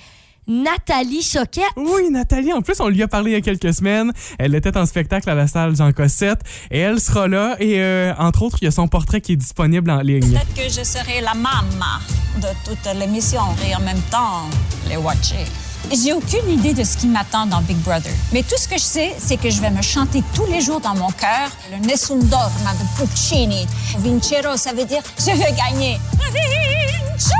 Nathalie 0.47 1.21
Choquette. 1.21 1.63
Oui, 1.77 2.09
Nathalie, 2.09 2.53
en 2.53 2.61
plus, 2.61 2.79
on 2.79 2.87
lui 2.87 3.03
a 3.03 3.07
parlé 3.07 3.31
il 3.31 3.33
y 3.33 3.37
a 3.37 3.41
quelques 3.41 3.73
semaines. 3.73 4.11
Elle 4.39 4.55
était 4.55 4.75
en 4.77 4.85
spectacle 4.85 5.29
à 5.29 5.35
la 5.35 5.47
salle 5.47 5.75
Jean 5.75 5.91
Cossette 5.91 6.41
et 6.71 6.79
elle 6.79 6.99
sera 6.99 7.27
là. 7.27 7.55
Et 7.59 7.79
euh, 7.79 8.13
entre 8.17 8.43
autres, 8.43 8.57
il 8.61 8.65
y 8.65 8.67
a 8.67 8.71
son 8.71 8.87
portrait 8.87 9.21
qui 9.21 9.33
est 9.33 9.37
disponible 9.37 9.89
en 9.91 10.01
ligne. 10.01 10.31
Peut-être 10.31 10.53
que 10.55 10.69
je 10.69 10.83
serai 10.83 11.21
la 11.21 11.33
maman 11.33 11.99
de 12.37 12.47
toute 12.65 12.99
l'émission 12.99 13.41
et 13.67 13.75
en 13.75 13.81
même 13.81 14.01
temps 14.09 14.49
les 14.89 14.97
watcher. 14.97 15.45
J'ai 15.91 16.13
aucune 16.13 16.49
idée 16.49 16.73
de 16.73 16.83
ce 16.83 16.95
qui 16.97 17.07
m'attend 17.07 17.45
dans 17.47 17.61
Big 17.61 17.77
Brother. 17.77 18.13
Mais 18.31 18.43
tout 18.43 18.57
ce 18.57 18.67
que 18.67 18.77
je 18.77 18.83
sais, 18.83 19.15
c'est 19.17 19.37
que 19.37 19.49
je 19.49 19.59
vais 19.61 19.71
me 19.71 19.81
chanter 19.81 20.23
tous 20.33 20.45
les 20.45 20.61
jours 20.61 20.79
dans 20.79 20.95
mon 20.95 21.09
cœur 21.09 21.49
le 21.71 21.85
Nessun 21.85 22.17
Dorma 22.19 22.73
de 22.73 23.01
Puccini. 23.03 23.65
Vincero, 23.97 24.57
ça 24.57 24.73
veut 24.73 24.85
dire 24.85 25.01
je 25.17 25.31
veux 25.31 25.55
gagner. 25.55 25.97
Vinci! 26.31 27.33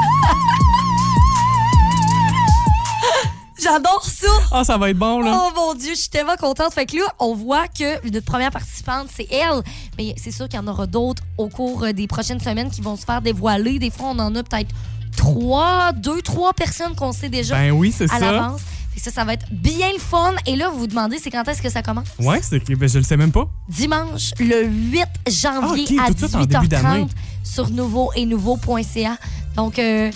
J'adore 3.61 4.03
ça! 4.03 4.27
Ah, 4.51 4.63
ça 4.63 4.77
va 4.77 4.89
être 4.89 4.97
bon, 4.97 5.21
là. 5.21 5.37
Oh 5.39 5.51
mon 5.55 5.73
Dieu, 5.75 5.91
je 5.93 5.99
suis 5.99 6.09
tellement 6.09 6.35
contente. 6.35 6.73
Fait 6.73 6.87
que 6.87 6.95
là, 6.97 7.03
on 7.19 7.35
voit 7.35 7.67
que 7.67 8.03
notre 8.09 8.25
première 8.25 8.49
participante, 8.49 9.07
c'est 9.15 9.27
elle. 9.31 9.61
Mais 9.99 10.15
c'est 10.17 10.31
sûr 10.31 10.47
qu'il 10.49 10.59
y 10.59 10.63
en 10.63 10.67
aura 10.67 10.87
d'autres 10.87 11.21
au 11.37 11.47
cours 11.47 11.85
des 11.93 12.07
prochaines 12.07 12.39
semaines 12.39 12.71
qui 12.71 12.81
vont 12.81 12.95
se 12.95 13.05
faire 13.05 13.21
dévoiler. 13.21 13.77
Des 13.77 13.91
fois, 13.91 14.07
on 14.09 14.19
en 14.19 14.35
a 14.35 14.41
peut-être 14.41 14.73
trois, 15.15 15.91
deux, 15.91 16.21
trois 16.23 16.53
personnes 16.53 16.95
qu'on 16.95 17.11
sait 17.11 17.29
déjà 17.29 17.55
Ben 17.55 17.71
oui, 17.71 17.93
c'est 17.95 18.11
à 18.11 18.17
l'avance. 18.19 18.61
Ça, 18.97 19.09
ça 19.09 19.23
va 19.23 19.33
être 19.33 19.45
bien 19.51 19.91
le 19.93 19.99
fun. 19.99 20.33
Et 20.45 20.55
là, 20.55 20.69
vous 20.69 20.79
vous 20.79 20.87
demandez, 20.87 21.17
c'est 21.17 21.31
quand 21.31 21.47
est-ce 21.47 21.61
que 21.61 21.69
ça 21.69 21.81
commence? 21.81 22.07
Ouais, 22.19 22.39
c'est 22.43 22.59
que 22.63 22.73
ben, 22.75 22.87
je 22.87 22.99
le 22.99 23.03
sais 23.03 23.17
même 23.17 23.31
pas. 23.31 23.47
Dimanche, 23.67 24.31
le 24.39 24.65
8 24.65 25.03
janvier 25.27 25.97
Ah, 25.99 26.03
à 26.03 26.07
tout 26.09 26.13
de 26.13 26.19
suite 26.19 26.35
en 26.35 26.39
début 26.41 26.67
18h30 26.67 26.67
d'année. 26.67 27.07
sur 27.43 27.69
nouveau 27.71 28.11
et 28.15 28.25
nouveau.ca. 28.25 29.17
Donc, 29.55 29.79
euh, 29.79 30.11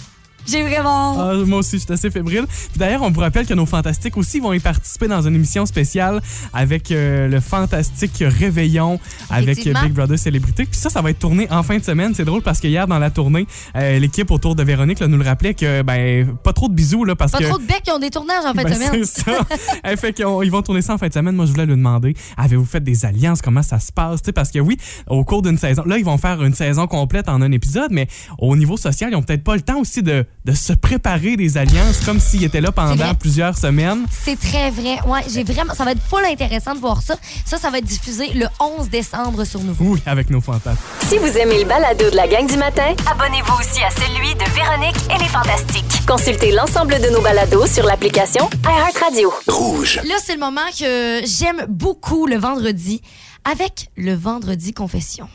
j'ai 0.47 0.61
vraiment... 0.63 1.19
Ah, 1.19 1.33
moi 1.45 1.59
aussi, 1.59 1.77
je 1.79 1.83
suis 1.83 1.93
assez 1.93 2.09
fébrile. 2.11 2.45
D'ailleurs, 2.75 3.01
on 3.01 3.11
vous 3.11 3.19
rappelle 3.21 3.45
que 3.45 3.53
nos 3.53 3.65
fantastiques 3.65 4.17
aussi 4.17 4.39
vont 4.39 4.53
y 4.53 4.59
participer 4.59 5.07
dans 5.07 5.21
une 5.21 5.35
émission 5.35 5.65
spéciale 5.65 6.21
avec 6.53 6.91
euh, 6.91 7.27
le 7.27 7.39
fantastique 7.39 8.23
Réveillon 8.25 8.99
avec. 9.29 9.57
Big 9.65 9.93
Brother 9.93 10.17
Célébrité. 10.17 10.65
Puis 10.65 10.79
ça, 10.79 10.89
ça 10.89 11.01
va 11.01 11.09
être 11.09 11.19
tourné 11.19 11.47
en 11.51 11.63
fin 11.63 11.77
de 11.77 11.83
semaine. 11.83 12.13
C'est 12.13 12.25
drôle 12.25 12.41
parce 12.41 12.59
que 12.59 12.67
hier, 12.67 12.87
dans 12.87 12.99
la 12.99 13.09
tournée, 13.09 13.47
euh, 13.75 13.99
l'équipe 13.99 14.29
autour 14.31 14.55
de 14.55 14.63
Véronique 14.63 14.99
là, 14.99 15.07
nous 15.07 15.17
le 15.17 15.23
rappelait 15.23 15.53
que, 15.53 15.81
ben, 15.81 16.35
pas 16.43 16.53
trop 16.53 16.67
de 16.67 16.73
bisous, 16.73 17.03
là, 17.03 17.15
parce 17.15 17.31
Pas 17.31 17.39
que. 17.39 17.43
trop 17.45 17.57
de 17.57 17.65
becs 17.65 17.83
qui 17.83 17.91
ont 17.91 17.99
des 17.99 18.09
tournages 18.09 18.45
en 18.45 18.53
fin 18.53 18.63
de 18.63 18.69
Ben, 18.69 18.73
semaine. 18.75 19.03
c'est 19.05 19.23
ça. 19.23 19.31
Elle 19.83 19.97
fait 19.97 20.13
qu'ils 20.13 20.25
ils 20.43 20.51
vont 20.51 20.61
tourner 20.61 20.81
ça 20.81 20.93
en 20.93 20.97
fin 20.97 21.07
de 21.07 21.13
semaine. 21.13 21.35
Moi, 21.35 21.45
je 21.45 21.51
voulais 21.51 21.65
lui 21.65 21.75
demander, 21.75 22.15
avez-vous 22.37 22.65
fait 22.65 22.83
des 22.83 23.05
alliances? 23.05 23.41
Comment 23.41 23.63
ça 23.63 23.79
se 23.79 23.91
passe? 23.91 24.21
Parce 24.33 24.51
que 24.51 24.59
oui, 24.59 24.77
au 25.07 25.23
cours 25.23 25.41
d'une 25.41 25.57
saison, 25.57 25.83
là, 25.85 25.97
ils 25.97 26.05
vont 26.05 26.17
faire 26.17 26.43
une 26.43 26.53
saison 26.53 26.87
complète 26.87 27.29
en 27.29 27.41
un 27.41 27.51
épisode, 27.51 27.91
mais 27.91 28.07
au 28.37 28.55
niveau 28.55 28.77
social, 28.77 29.09
ils 29.11 29.15
ont 29.15 29.23
peut-être 29.23 29.43
pas 29.43 29.55
le 29.55 29.61
temps 29.61 29.79
aussi 29.79 30.03
de, 30.03 30.25
de 30.45 30.53
se 30.53 30.73
préparer 30.73 31.35
des 31.35 31.57
alliances 31.57 32.01
comme 32.05 32.19
s'ils 32.19 32.43
étaient 32.43 32.61
là 32.61 32.71
pendant 32.71 33.15
plusieurs 33.15 33.57
semaines. 33.57 34.05
C'est 34.11 34.39
très 34.39 34.69
vrai. 34.69 34.97
Ouais, 35.07 35.21
j'ai 35.27 35.43
vraiment. 35.43 35.73
Ça 35.73 35.83
va 35.83 35.91
être 35.91 36.01
full 36.07 36.23
intéressant 36.23 36.75
de 36.75 36.79
voir 36.79 37.01
ça. 37.01 37.15
Ça, 37.45 37.57
ça 37.57 37.71
va 37.71 37.79
être 37.79 37.85
diffusé 37.85 38.31
le 38.33 38.45
11 38.59 38.89
décembre 38.89 39.43
sur 39.43 39.59
Nouveau. 39.61 39.85
Oui, 39.95 39.99
avec 40.05 40.29
nos 40.29 40.41
fantasmes. 40.41 40.77
Si 41.07 41.17
vous 41.17 41.35
aimez 41.37 41.59
le 41.59 41.65
balado 41.65 42.09
de 42.11 42.15
la 42.15 42.27
gang 42.27 42.45
du 42.47 42.57
matin, 42.57 42.93
Abonnez-vous 43.11 43.53
aussi 43.59 43.81
à 43.83 43.89
celui 43.89 44.35
de 44.35 44.43
Véronique 44.53 44.95
et 45.15 45.17
les 45.21 45.29
Fantastiques. 45.29 46.05
consultez 46.07 46.51
l'ensemble 46.51 46.99
de 47.01 47.09
nos 47.09 47.21
balados 47.21 47.65
sur 47.67 47.85
l'application 47.85 48.47
iHeartRadio. 48.63 49.33
Rouge. 49.47 49.99
Là, 50.03 50.15
c'est 50.23 50.33
le 50.33 50.39
moment 50.39 50.61
que 50.77 51.21
j'aime 51.25 51.65
beaucoup 51.67 52.27
le 52.27 52.37
vendredi 52.37 53.01
avec 53.49 53.89
le 53.97 54.13
vendredi 54.13 54.73
confession. 54.73 55.27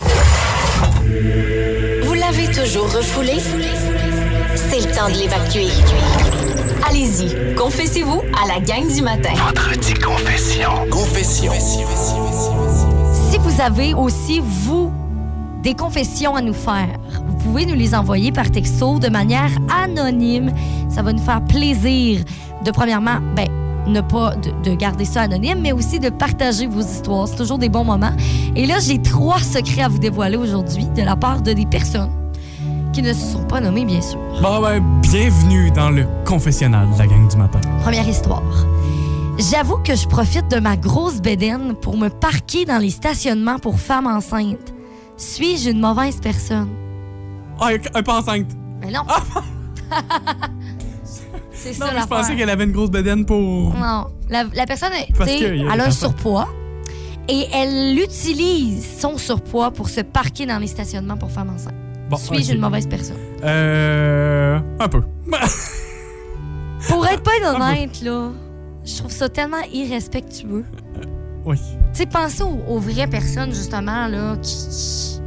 Vous 2.05 2.15
l'avez 2.15 2.47
toujours 2.53 2.93
refoulé? 2.93 3.35
C'est 4.71 4.87
le 4.87 4.95
temps 4.95 5.09
de 5.09 5.19
l'évacuer. 5.19 5.67
Allez-y, 6.89 7.57
confessez-vous 7.57 8.23
à 8.41 8.47
la 8.47 8.61
gang 8.61 8.87
du 8.87 9.03
matin. 9.03 9.31
Vendredi 9.35 9.95
confession. 9.95 10.71
Confession. 10.89 11.53
Si 11.53 13.39
vous 13.39 13.61
avez 13.61 13.95
aussi, 13.95 14.41
vous, 14.41 14.93
des 15.65 15.75
confessions 15.75 16.37
à 16.37 16.41
nous 16.41 16.55
faire, 16.55 16.87
vous 17.27 17.35
pouvez 17.39 17.67
nous 17.67 17.75
les 17.75 17.97
envoyer 17.97 18.31
par 18.31 18.49
texto 18.53 19.01
de 19.01 19.09
manière 19.09 19.51
anonyme. 19.83 20.53
Ça 20.89 21.03
va 21.03 21.13
nous 21.13 21.23
faire 21.23 21.45
plaisir 21.45 22.21
de, 22.65 22.71
premièrement, 22.71 23.19
ben, 23.35 23.49
ne 23.89 24.01
pas 24.01 24.37
de, 24.37 24.71
de 24.71 24.77
garder 24.77 25.05
ça 25.05 25.23
anonyme, 25.23 25.59
mais 25.63 25.73
aussi 25.73 25.99
de 25.99 26.11
partager 26.11 26.69
vos 26.69 26.83
histoires. 26.83 27.27
C'est 27.27 27.35
toujours 27.35 27.59
des 27.59 27.69
bons 27.69 27.83
moments. 27.83 28.15
Et 28.55 28.67
là, 28.67 28.79
j'ai 28.79 29.03
trois 29.03 29.41
secrets 29.41 29.83
à 29.83 29.89
vous 29.89 29.99
dévoiler 29.99 30.37
aujourd'hui 30.37 30.85
de 30.85 31.03
la 31.03 31.17
part 31.17 31.43
de 31.43 31.55
des 31.55 31.67
personnes 31.67 32.20
qui 32.93 33.03
ne 33.03 33.13
se 33.13 33.33
sont 33.33 33.45
pas 33.45 33.61
nommées, 33.61 33.85
bien 33.85 34.01
sûr. 34.01 34.19
Bon, 34.43 34.61
ben, 34.61 34.83
bienvenue 35.03 35.71
dans 35.71 35.91
le 35.91 36.07
confessionnal 36.25 36.89
de 36.93 36.99
la 36.99 37.07
gang 37.07 37.29
du 37.29 37.37
matin. 37.37 37.61
Première 37.83 38.09
histoire. 38.09 38.43
J'avoue 39.39 39.79
que 39.79 39.95
je 39.95 40.07
profite 40.07 40.49
de 40.51 40.59
ma 40.61 40.77
grosse 40.77 41.21
bédaine 41.21 41.75
pour 41.75 41.97
me 41.97 42.09
parquer 42.09 42.65
dans 42.65 42.79
les 42.79 42.91
stationnements 42.91 43.59
pour 43.59 43.79
femmes 43.81 44.07
enceintes. 44.07 44.75
Suis-je 45.17 45.71
une 45.71 45.81
mauvaise 45.81 46.19
personne? 46.21 46.69
Ah, 47.61 47.71
un 47.95 48.03
pas 48.03 48.21
enceinte. 48.21 48.49
Mais 48.81 48.91
non. 48.91 49.03
C'est 51.53 51.79
Non, 51.79 51.87
ça 51.87 51.93
mais 51.95 52.01
je 52.01 52.07
pensais 52.07 52.37
qu'elle 52.37 52.51
avait 52.51 52.65
une 52.65 52.73
grosse 52.73 52.91
bedaine 52.91 53.25
pour. 53.27 53.39
Non. 53.75 54.07
La, 54.29 54.45
la 54.55 54.67
personne, 54.67 54.93
Parce 55.17 55.31
a 55.31 55.35
elle 55.35 55.81
a 55.81 55.85
un 55.85 55.91
surpoids 55.91 56.49
et 57.29 57.47
elle 57.53 57.99
utilise 57.99 58.99
son 58.99 59.19
surpoids 59.19 59.71
pour 59.71 59.89
se 59.89 60.01
parquer 60.01 60.47
dans 60.47 60.59
les 60.59 60.67
stationnements 60.67 61.17
pour 61.17 61.31
femmes 61.31 61.51
enceintes. 61.55 61.75
Bon, 62.11 62.17
Suis-je 62.17 62.55
une 62.55 62.61
mauvaise 62.61 62.87
personne? 62.89 63.17
Euh. 63.45 64.59
Un 64.81 64.89
peu. 64.89 65.01
Pour 66.89 67.07
être 67.07 67.23
pas 67.23 67.31
honnête, 67.55 68.03
là, 68.03 68.31
je 68.85 68.97
trouve 68.99 69.13
ça 69.13 69.29
tellement 69.29 69.63
irrespectueux. 69.73 70.65
oui. 71.45 71.57
Tu 71.93 71.99
sais, 72.01 72.07
pensez 72.07 72.43
aux, 72.43 72.59
aux 72.69 72.79
vraies 72.79 73.07
personnes, 73.07 73.53
justement, 73.55 74.07
là, 74.09 74.37
qui- 74.43 75.21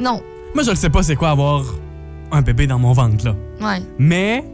Non. 0.00 0.22
Moi, 0.54 0.62
je 0.64 0.70
ne 0.70 0.76
sais 0.76 0.88
pas 0.90 1.02
c'est 1.02 1.16
quoi 1.16 1.30
avoir 1.30 1.64
un 2.32 2.40
bébé 2.42 2.66
dans 2.66 2.78
mon 2.78 2.92
ventre, 2.92 3.24
là. 3.26 3.34
Ouais. 3.60 3.82
Mais 3.98 4.44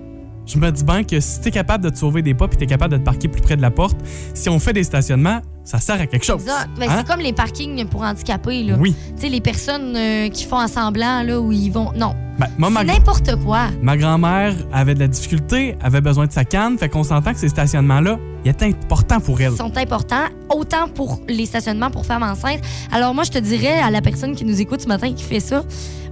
je 0.53 0.59
me 0.59 0.71
dis 0.71 0.85
bien 0.85 1.05
que 1.05 1.19
si 1.21 1.41
t'es 1.41 1.51
capable 1.51 1.85
de 1.85 1.91
te 1.91 1.99
sauver 1.99 2.23
des 2.23 2.35
pas 2.35 2.49
puis 2.49 2.59
t'es 2.59 2.67
capable 2.67 2.93
de 2.93 2.99
te 2.99 3.05
parquer 3.05 3.29
plus 3.29 3.41
près 3.43 3.57
de 3.57 3.63
la 3.63 3.71
porte, 3.71 3.97
si 4.35 4.49
on 4.49 4.59
fait 4.59 4.73
des 4.73 4.85
stationnements, 4.85 5.41
ça 5.65 5.79
sert 5.79 6.01
à 6.01 6.07
quelque 6.07 6.25
chose. 6.25 6.45
Ben, 6.45 6.89
Hein? 6.89 6.97
C'est 6.99 7.07
comme 7.07 7.21
les 7.21 7.33
parkings 7.33 7.87
pour 7.87 8.03
handicapés, 8.03 8.63
là. 8.65 8.77
Oui. 8.79 8.95
Tu 9.17 9.23
sais, 9.23 9.29
les 9.29 9.41
personnes 9.41 9.95
euh, 9.97 10.29
qui 10.29 10.45
font 10.45 10.59
un 10.59 10.69
semblant, 10.69 11.23
là, 11.23 11.41
où 11.41 11.53
ils 11.53 11.71
vont... 11.71 11.93
Non. 11.95 12.15
Ben, 12.39 12.49
C'est 12.59 12.85
n'importe 12.85 13.37
quoi. 13.45 13.69
ma 13.83 13.97
grand-mère 13.97 14.55
avait 14.73 14.95
de 14.95 15.01
la 15.01 15.09
difficulté, 15.09 15.77
avait 15.83 16.01
besoin 16.01 16.27
de 16.27 16.33
sa 16.33 16.45
canne, 16.45 16.79
fait 16.79 16.89
qu'on 16.89 17.05
s'entend 17.05 17.33
que 17.33 17.39
ces 17.39 17.51
stationnements-là, 17.51 18.19
il 18.45 18.49
est 18.49 18.63
important 18.63 19.21
pour 19.21 19.41
elle. 19.41 19.53
Ils 19.53 19.57
sont 19.59 19.77
importants, 19.77 20.25
autant 20.49 20.89
pour 20.89 21.21
les 21.29 21.47
stationnements 21.47 21.91
pour 21.91 22.05
femmes 22.07 22.23
enceintes. 22.23 22.61
Alors 22.91 23.15
moi, 23.15 23.25
je 23.25 23.31
te 23.31 23.39
dirais 23.39 23.79
à 23.79 23.91
la 23.91 24.01
personne 24.01 24.35
qui 24.35 24.45
nous 24.45 24.61
écoute 24.61 24.81
ce 24.81 24.89
matin 24.89 25.13
qui 25.13 25.23
fait 25.23 25.41
ça, 25.41 25.63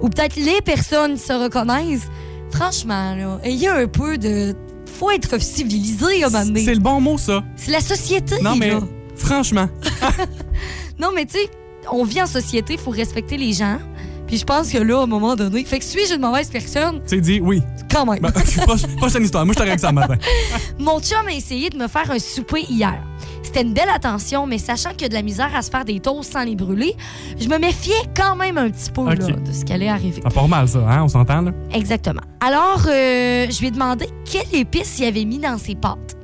ou 0.00 0.09
peut-être 0.09 0.37
les 0.37 0.61
personnes 0.62 1.14
qui 1.14 1.20
se 1.20 1.32
reconnaissent, 1.32 2.09
franchement, 2.52 3.14
là, 3.14 3.38
ayez 3.45 3.69
un 3.69 3.87
peu 3.87 4.19
de... 4.19 4.54
Faut 4.99 5.11
être 5.11 5.40
civilisé 5.40 6.23
à 6.23 6.26
un 6.26 6.30
moment 6.30 6.45
donné. 6.45 6.64
C'est 6.64 6.75
le 6.75 6.80
bon 6.80 7.00
mot, 7.00 7.16
ça. 7.16 7.42
C'est 7.57 7.71
la 7.71 7.80
société, 7.80 8.37
Non, 8.42 8.54
mais 8.57 8.71
là. 8.71 8.80
franchement, 9.16 9.69
Non, 10.99 11.09
mais 11.14 11.25
tu 11.25 11.38
sais, 11.38 11.50
on 11.90 12.04
vit 12.04 12.21
en 12.21 12.26
société, 12.26 12.75
il 12.75 12.78
faut 12.78 12.90
respecter 12.90 13.37
les 13.38 13.52
gens. 13.52 13.78
Puis 14.26 14.37
je 14.37 14.45
pense 14.45 14.71
que 14.71 14.78
là, 14.78 15.00
à 15.00 15.02
un 15.04 15.07
moment 15.07 15.35
donné, 15.35 15.64
fait 15.64 15.78
que 15.78 15.85
suis-je 15.85 16.14
une 16.14 16.21
mauvaise 16.21 16.49
personne? 16.50 17.00
Tu 17.02 17.16
sais, 17.16 17.21
dit 17.21 17.40
oui. 17.40 17.62
Quand 17.90 18.04
même. 18.07 18.21
Ben, 18.21 18.28
proche- 18.30 18.97
prochaine 18.97 19.25
histoire. 19.25 19.45
Moi, 19.45 19.54
je 19.57 19.61
te 19.62 19.69
règle 19.69 19.80
ça 19.80 19.90
matin. 19.90 20.16
Mon 20.78 21.00
chum 21.00 21.26
a 21.26 21.33
essayé 21.33 21.71
de 21.71 21.76
me 21.78 21.88
faire 21.88 22.11
un 22.11 22.19
souper 22.19 22.64
hier. 22.69 23.02
C'était 23.42 23.62
une 23.62 23.73
belle 23.73 23.88
attention, 23.88 24.47
mais 24.47 24.59
sachant 24.59 24.90
qu'il 24.90 25.02
y 25.02 25.04
a 25.06 25.09
de 25.09 25.14
la 25.14 25.23
misère 25.23 25.54
à 25.54 25.62
se 25.62 25.70
faire 25.70 25.85
des 25.85 25.99
toasts 26.00 26.32
sans 26.32 26.44
les 26.44 26.54
brûler, 26.54 26.94
je 27.38 27.49
me 27.49 27.59
méfiais 27.59 27.94
quand 28.14 28.37
même 28.37 28.59
un 28.59 28.70
petit 28.70 28.90
peu 28.90 29.04
là, 29.04 29.14
de 29.14 29.52
ce 29.52 29.64
qui 29.64 29.73
allait 29.73 29.88
arriver. 29.88 30.20
Ah, 30.25 30.30
pas 30.30 30.47
mal, 30.47 30.68
ça, 30.68 30.78
hein? 30.88 31.02
On 31.04 31.09
s'entend, 31.09 31.40
là? 31.42 31.52
Exactement. 31.73 32.20
Alors, 32.40 32.82
euh, 32.87 33.47
je 33.50 33.61
lui 33.61 33.68
ai 33.68 33.70
demandé 33.70 34.06
quelle 34.30 34.54
épice 34.54 34.99
il 34.99 35.06
avait 35.06 35.25
mis 35.25 35.38
dans 35.38 35.56
ses 35.59 35.75
pâtes. 35.75 36.16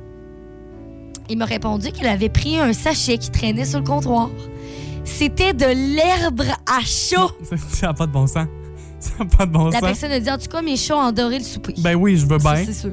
Il 1.29 1.37
m'a 1.37 1.45
répondu 1.45 1.91
qu'il 1.91 2.07
avait 2.07 2.29
pris 2.29 2.57
un 2.59 2.71
sachet 2.71 3.17
qui 3.17 3.29
traînait 3.31 3.65
sur 3.65 3.79
le 3.79 3.85
comptoir. 3.85 4.29
C'était 5.03 5.53
de 5.53 5.65
l'herbe 5.65 6.41
à 6.65 6.79
chat. 6.85 7.27
Ça- 7.69 7.87
n'a 7.87 7.93
pas 7.93 8.05
de 8.07 8.11
bon 8.11 8.27
sens. 8.27 8.47
Ça 8.99 9.11
n'a 9.19 9.25
pas 9.25 9.45
de 9.45 9.51
bon 9.51 9.65
La 9.65 9.79
sens. 9.79 9.81
personne 9.81 10.11
a 10.11 10.19
dit 10.19 10.29
En 10.29 10.37
tout 10.37 10.47
cas, 10.47 10.61
mes 10.61 10.77
chats 10.77 10.97
ont 10.97 11.01
adoré 11.07 11.37
le 11.39 11.43
souper. 11.43 11.73
Ben 11.79 11.95
oui, 11.95 12.15
je 12.17 12.25
veux 12.25 12.37
bien. 12.37 12.55
c'est 12.57 12.73
sûr. 12.73 12.91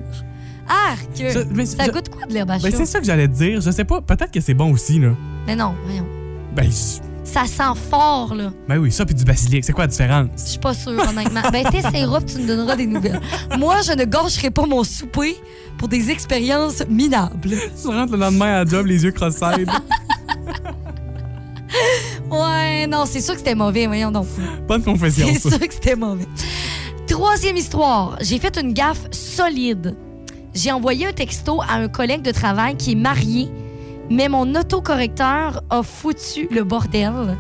Que. 1.17 1.31
Je- 1.31 1.39
mais 1.53 1.67
ça 1.67 1.85
je- 1.87 1.91
goûte 1.91 2.09
quoi 2.09 2.27
de 2.27 2.33
l'herbe 2.35 2.51
à 2.51 2.59
Ben, 2.59 2.71
c'est 2.75 2.87
ça 2.87 2.99
que 2.99 3.07
j'allais 3.07 3.29
te 3.29 3.35
dire. 3.35 3.61
Je 3.61 3.71
sais 3.71 3.85
pas. 3.85 4.01
Peut-être 4.01 4.31
que 4.33 4.41
c'est 4.41 4.55
bon 4.55 4.73
aussi, 4.73 4.99
là. 4.99 5.11
Mais 5.47 5.55
non, 5.57 5.75
voyons. 5.85 6.07
Ben, 6.55 6.65
je- 6.71 7.03
Ça 7.27 7.47
sent 7.47 7.79
fort, 7.91 8.35
là. 8.35 8.51
ben 8.69 8.77
oui, 8.79 8.93
ça 8.93 9.07
puis 9.07 9.15
du 9.15 9.25
basilic. 9.25 9.65
C'est 9.65 9.73
quoi 9.73 9.85
la 9.85 9.89
différence? 9.89 10.29
Je 10.37 10.43
suis 10.51 10.59
pas 10.59 10.75
sûre, 10.75 11.03
honnêtement. 11.09 11.41
ben, 11.53 11.65
t'essaieras 11.71 12.21
puis 12.21 12.35
tu 12.35 12.41
nous 12.43 12.47
donneras 12.47 12.77
des 12.77 12.87
nouvelles. 12.87 13.21
Moi, 13.59 13.77
je 13.83 13.93
ne 13.93 14.05
gâcherai 14.05 14.51
pas 14.51 14.67
mon 14.67 14.85
souper 14.85 15.37
pour 15.79 15.89
des 15.89 16.11
expériences 16.11 16.83
minables. 16.89 17.57
Tu 17.81 17.89
rentres 17.89 18.13
le 18.13 18.19
lendemain 18.19 18.57
à 18.61 18.65
la 18.65 18.71
job, 18.71 18.87
les 18.87 19.05
yeux 19.05 19.13
cross-eyed. 19.13 19.71
Ouais, 22.31 22.87
non, 22.87 23.05
c'est 23.07 23.21
sûr 23.21 23.33
que 23.35 23.39
c'était 23.41 23.55
mauvais, 23.55 23.87
voyons 23.87 24.11
donc. 24.11 24.27
Bonne 24.69 24.83
confession, 24.83 25.27
C'est 25.33 25.39
ça. 25.51 25.51
sûr 25.51 25.67
que 25.67 25.75
c'était 25.75 25.97
mauvais. 25.97 26.27
Troisième 27.07 27.57
histoire. 27.57 28.17
J'ai 28.21 28.39
fait 28.39 28.57
une 28.61 28.73
gaffe 28.73 29.07
solide. 29.13 29.95
J'ai 30.55 30.73
envoyé 30.73 31.07
un 31.07 31.13
texto 31.13 31.61
à 31.63 31.75
un 31.75 31.89
collègue 31.89 32.23
de 32.23 32.31
travail 32.31 32.77
qui 32.77 32.93
est 32.93 32.97
marié, 32.97 33.49
mais 34.11 34.29
mon 34.29 34.55
autocorrecteur 34.55 35.63
a 35.71 35.83
foutu 35.83 36.49
le 36.51 36.65
bordel. 36.65 37.37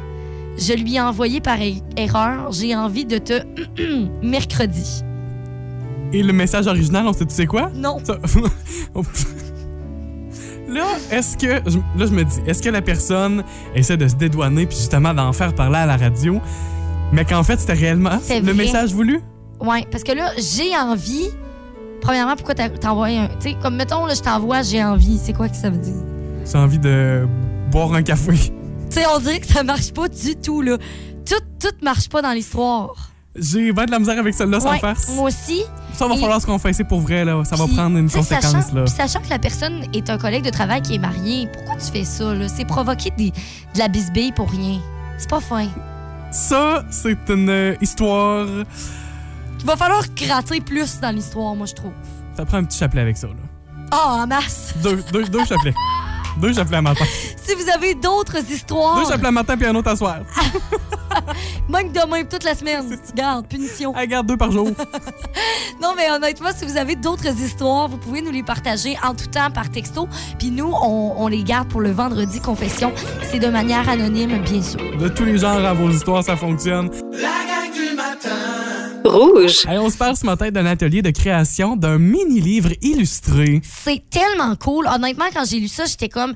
Je 0.59 0.73
lui 0.73 0.97
ai 0.97 1.01
envoyé 1.01 1.41
par 1.41 1.61
er- 1.61 1.83
erreur. 1.97 2.53
J'ai 2.53 2.75
envie 2.77 3.05
de 3.05 3.19
te 3.19 3.43
mercredi. 4.27 5.03
Et 6.13 6.23
le 6.23 6.33
message 6.33 6.67
original, 6.67 7.07
on 7.09 7.13
sait, 7.13 7.27
tu 7.27 7.35
sais 7.35 7.47
quoi? 7.47 7.71
Non. 7.75 7.99
Ça-. 8.05 8.19
Là, 10.69 10.85
est-ce 11.11 11.37
que. 11.37 11.71
je- 11.71 11.79
Là, 11.99 12.07
je 12.07 12.13
me 12.13 12.25
dis, 12.25 12.39
est-ce 12.47 12.63
que 12.63 12.71
la 12.71 12.83
personne 12.83 13.45
essaie 13.75 13.97
de 13.97 14.09
se 14.09 14.15
dédouaner 14.15 14.67
puis 14.67 14.77
justement 14.77 15.13
d'en 15.15 15.33
faire 15.33 15.55
parler 15.55 15.77
à 15.77 15.87
la 15.87 15.97
radio, 15.97 16.41
mais 17.13 17.25
qu'en 17.25 17.43
fait, 17.43 17.61
c'était 17.61 17.75
réellement 17.75 18.19
le 18.29 18.41
vrai. 18.41 18.55
message 18.55 18.93
voulu? 18.95 19.21
Ouais, 19.61 19.85
parce 19.91 20.03
que 20.05 20.13
là, 20.13 20.31
j'ai 20.39 20.77
envie. 20.77 21.29
Premièrement, 22.05 22.37
pourquoi 22.37 22.55
t'as- 22.55 22.69
t'envoies 22.69 23.09
un. 23.09 23.27
Tu 23.41 23.51
sais, 23.51 23.57
comme 23.61 23.77
mettons, 23.77 24.07
là, 24.07 24.15
je 24.15 24.21
t'envoie, 24.21 24.63
j'ai 24.63 24.85
envie. 24.85 25.19
C'est 25.19 25.33
quoi 25.33 25.49
que 25.49 25.57
ça 25.57 25.71
veut 25.71 25.79
dire? 25.79 25.95
J'ai 26.51 26.59
envie 26.59 26.79
de 26.79 27.27
boire 27.71 27.93
un 27.95 28.03
café. 28.03 28.33
Tu 28.91 29.01
sais, 29.01 29.07
on 29.13 29.19
dirait 29.19 29.41
que 29.41 29.47
ça 29.47 29.65
marche 29.65 29.93
pas 29.93 30.07
du 30.09 30.37
tout, 30.37 30.63
là. 30.63 30.77
Tout, 31.27 31.43
tout 31.59 31.75
marche 31.83 32.09
pas 32.09 32.23
dans 32.23 32.31
l'histoire. 32.33 32.95
J'ai 33.35 33.73
bien 33.73 33.87
de 33.87 33.91
la 33.91 33.99
misère 33.99 34.17
avec 34.19 34.35
celle-là 34.35 34.61
sans 34.61 34.71
Ouais, 34.71 34.79
faire. 34.79 34.95
moi 35.17 35.29
aussi. 35.29 35.63
Ça 35.95 36.07
va 36.07 36.15
Et- 36.15 36.19
falloir 36.21 36.41
se 36.41 36.47
confesser 36.47 36.85
pour 36.85 37.01
vrai, 37.01 37.25
là. 37.25 37.43
Ça 37.45 37.57
va 37.57 37.65
Puis, 37.65 37.75
prendre 37.75 37.97
une 37.99 38.09
conséquence, 38.09 38.53
sachant, 38.53 38.75
là. 38.75 38.85
puis 38.85 38.95
sachant 38.95 39.21
que 39.21 39.31
la 39.31 39.41
personne 39.41 39.83
est 39.93 40.09
un 40.11 40.19
collègue 40.19 40.45
de 40.45 40.51
travail 40.51 40.83
qui 40.83 40.95
est 40.95 40.99
marié, 40.99 41.49
pourquoi 41.53 41.75
tu 41.77 41.91
fais 41.91 42.05
ça, 42.05 42.35
là? 42.35 42.47
C'est 42.47 42.67
provoquer 42.67 43.11
des- 43.17 43.31
de 43.31 43.79
la 43.79 43.89
bisbille 43.89 44.31
pour 44.31 44.49
rien. 44.49 44.79
C'est 45.19 45.31
pas 45.31 45.41
fin. 45.41 45.67
Ça, 46.31 46.85
c'est 46.91 47.19
une 47.31 47.49
euh, 47.49 47.75
histoire. 47.81 48.47
Il 49.65 49.67
va 49.67 49.77
falloir 49.77 50.03
gratter 50.15 50.61
plus 50.61 51.01
dans 51.01 51.11
l'histoire, 51.11 51.55
moi, 51.55 51.65
je 51.65 51.73
trouve. 51.73 51.93
Ça 52.37 52.45
prend 52.45 52.59
un 52.59 52.65
petit 52.65 52.77
chapelet 52.77 53.01
avec 53.01 53.17
ça, 53.17 53.29
là. 53.29 53.33
Ah, 53.91 54.23
en 54.23 54.27
masse. 54.27 54.75
Deux, 54.83 55.03
deux, 55.11 55.25
deux 55.25 55.43
chapelets. 55.47 55.73
Deux 56.39 56.53
chapelets 56.53 56.77
à 56.77 56.83
matin. 56.83 57.07
Si 57.37 57.55
vous 57.55 57.71
avez 57.71 57.95
d'autres 57.95 58.37
histoires, 58.51 58.97
Deux 59.01 59.11
chapelets 59.11 59.29
à 59.29 59.31
matin 59.31 59.57
puis 59.57 59.67
un 59.67 59.75
autre 59.75 59.89
à 59.91 59.97
soir. 59.97 60.19
manque 61.69 61.93
demain 61.93 62.25
toute 62.25 62.45
la 62.45 62.55
semaine. 62.55 62.85
Garde, 63.15 63.47
punition. 63.47 63.95
Ah, 63.97 64.07
garde 64.07 64.27
deux 64.27 64.37
par 64.37 64.51
jour. 64.51 64.69
Non, 65.83 65.93
mais 65.97 66.09
honnêtement, 66.11 66.51
si 66.57 66.65
vous 66.65 66.77
avez 66.77 66.95
d'autres 66.95 67.27
histoires, 67.27 67.89
vous 67.89 67.99
pouvez 67.99 68.23
nous 68.23 68.31
les 68.31 68.43
partager 68.43 68.97
en 69.03 69.15
tout 69.15 69.27
temps 69.27 69.51
par 69.51 69.71
texto. 69.71 70.09
Puis 70.39 70.51
nous, 70.51 70.73
on, 70.73 71.15
on 71.19 71.27
les 71.27 71.43
garde 71.43 71.69
pour 71.69 71.81
le 71.81 71.91
vendredi 71.91 72.41
confession. 72.41 72.93
C'est 73.23 73.41
de 73.41 73.49
manière 73.49 73.89
anonyme, 73.89 74.39
bien 74.43 74.63
sûr. 74.63 74.81
De 74.99 75.09
tous 75.09 75.25
les 75.25 75.39
genres 75.39 75.65
à 75.65 75.75
vos 75.75 75.91
histoires, 75.91 76.23
ça 76.23 76.37
fonctionne. 76.37 76.91
Rouge. 79.05 79.67
Hey, 79.69 79.79
on 79.79 79.91
se 79.91 79.97
parle 79.99 80.17
ce 80.17 80.25
matin 80.25 80.51
d'un 80.51 80.65
atelier 80.65 81.03
de 81.03 81.11
création 81.11 81.77
d'un 81.77 81.99
mini-livre 81.99 82.71
illustré. 82.81 83.61
C'est 83.63 84.03
tellement 84.09 84.57
cool. 84.57 84.87
Honnêtement, 84.87 85.27
quand 85.33 85.45
j'ai 85.45 85.61
lu 85.61 85.69
ça, 85.69 85.85
j'étais 85.85 86.09
comme, 86.09 86.35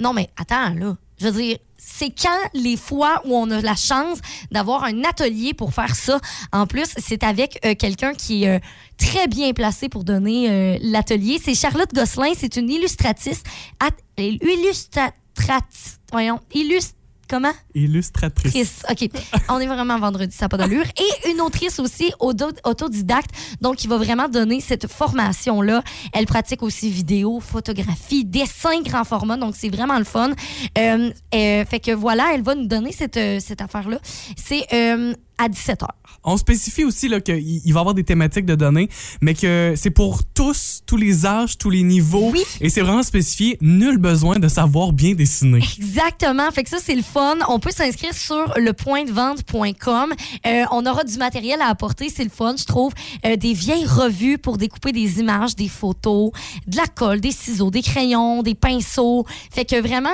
non, 0.00 0.12
mais 0.12 0.28
attends, 0.36 0.74
là. 0.74 0.96
Je 1.18 1.28
veux 1.28 1.42
dire, 1.42 1.58
c'est 1.76 2.10
quand 2.10 2.38
les 2.54 2.76
fois 2.76 3.20
où 3.24 3.34
on 3.34 3.50
a 3.50 3.60
la 3.60 3.74
chance 3.74 4.18
d'avoir 4.50 4.84
un 4.84 5.02
atelier 5.04 5.54
pour 5.54 5.72
faire 5.72 5.94
ça? 5.94 6.20
En 6.52 6.66
plus, 6.66 6.88
c'est 6.96 7.22
avec 7.22 7.58
euh, 7.64 7.74
quelqu'un 7.74 8.14
qui 8.14 8.44
est 8.44 8.56
euh, 8.56 8.58
très 8.98 9.26
bien 9.26 9.52
placé 9.52 9.88
pour 9.88 10.04
donner 10.04 10.50
euh, 10.50 10.78
l'atelier. 10.82 11.40
C'est 11.42 11.54
Charlotte 11.54 11.92
Gosselin. 11.94 12.32
C'est 12.36 12.56
une 12.56 12.70
illustratrice. 12.70 13.42
At- 13.80 13.90
illustratrice. 14.18 16.00
Voyons. 16.12 16.40
Illust... 16.54 16.96
Comment? 17.30 17.52
Illustratrice. 17.76 18.82
OK. 18.90 19.08
On 19.48 19.60
est 19.60 19.66
vraiment 19.68 19.98
vendredi, 20.00 20.34
ça 20.36 20.46
n'a 20.46 20.48
pas 20.48 20.56
d'allure. 20.56 20.84
Et 20.98 21.30
une 21.30 21.40
autrice 21.40 21.78
aussi, 21.78 22.12
auto- 22.18 22.50
autodidacte, 22.64 23.30
donc 23.60 23.76
qui 23.76 23.86
va 23.86 23.98
vraiment 23.98 24.28
donner 24.28 24.60
cette 24.60 24.88
formation-là. 24.90 25.82
Elle 26.12 26.26
pratique 26.26 26.62
aussi 26.64 26.90
vidéo, 26.90 27.38
photographie, 27.38 28.24
dessin 28.24 28.80
grand 28.82 29.04
format, 29.04 29.36
donc 29.36 29.54
c'est 29.56 29.68
vraiment 29.68 29.98
le 29.98 30.04
fun. 30.04 30.30
Euh, 30.76 31.12
euh, 31.34 31.64
fait 31.64 31.78
que 31.78 31.92
voilà, 31.92 32.32
elle 32.34 32.42
va 32.42 32.56
nous 32.56 32.66
donner 32.66 32.90
cette, 32.90 33.16
euh, 33.16 33.38
cette 33.38 33.60
affaire-là. 33.60 33.98
C'est 34.36 34.66
euh, 34.72 35.14
à 35.40 35.48
17h. 35.48 35.86
On 36.22 36.36
spécifie 36.36 36.84
aussi 36.84 37.08
qu'il 37.22 37.38
il 37.38 37.72
va 37.72 37.78
y 37.78 37.80
avoir 37.80 37.94
des 37.94 38.04
thématiques 38.04 38.44
de 38.44 38.54
données, 38.54 38.88
mais 39.22 39.34
que 39.34 39.74
c'est 39.74 39.90
pour 39.90 40.22
tous, 40.22 40.82
tous 40.84 40.98
les 40.98 41.24
âges, 41.24 41.56
tous 41.56 41.70
les 41.70 41.82
niveaux. 41.82 42.30
Oui. 42.30 42.42
Et 42.60 42.68
c'est 42.68 42.82
vraiment 42.82 43.02
spécifié, 43.02 43.56
nul 43.62 43.96
besoin 43.96 44.38
de 44.38 44.48
savoir 44.48 44.92
bien 44.92 45.14
dessiner. 45.14 45.62
Exactement. 45.78 46.50
Fait 46.50 46.62
que 46.62 46.68
ça, 46.68 46.76
c'est 46.78 46.94
le 46.94 47.02
fun. 47.02 47.38
On 47.48 47.58
peut 47.58 47.70
s'inscrire 47.70 48.12
sur 48.12 48.52
lepointdevente.com. 48.58 50.12
Euh, 50.46 50.64
on 50.72 50.84
aura 50.84 51.04
du 51.04 51.16
matériel 51.16 51.62
à 51.62 51.68
apporter. 51.68 52.10
C'est 52.10 52.24
le 52.24 52.30
fun, 52.30 52.54
je 52.58 52.64
trouve. 52.64 52.92
Euh, 53.24 53.36
des 53.36 53.54
vieilles 53.54 53.86
revues 53.86 54.36
pour 54.36 54.58
découper 54.58 54.92
des 54.92 55.20
images, 55.20 55.56
des 55.56 55.68
photos, 55.68 56.32
de 56.66 56.76
la 56.76 56.86
colle, 56.86 57.20
des 57.20 57.32
ciseaux, 57.32 57.70
des 57.70 57.82
crayons, 57.82 58.42
des 58.42 58.54
pinceaux. 58.54 59.24
Fait 59.50 59.64
que 59.64 59.80
vraiment, 59.80 60.10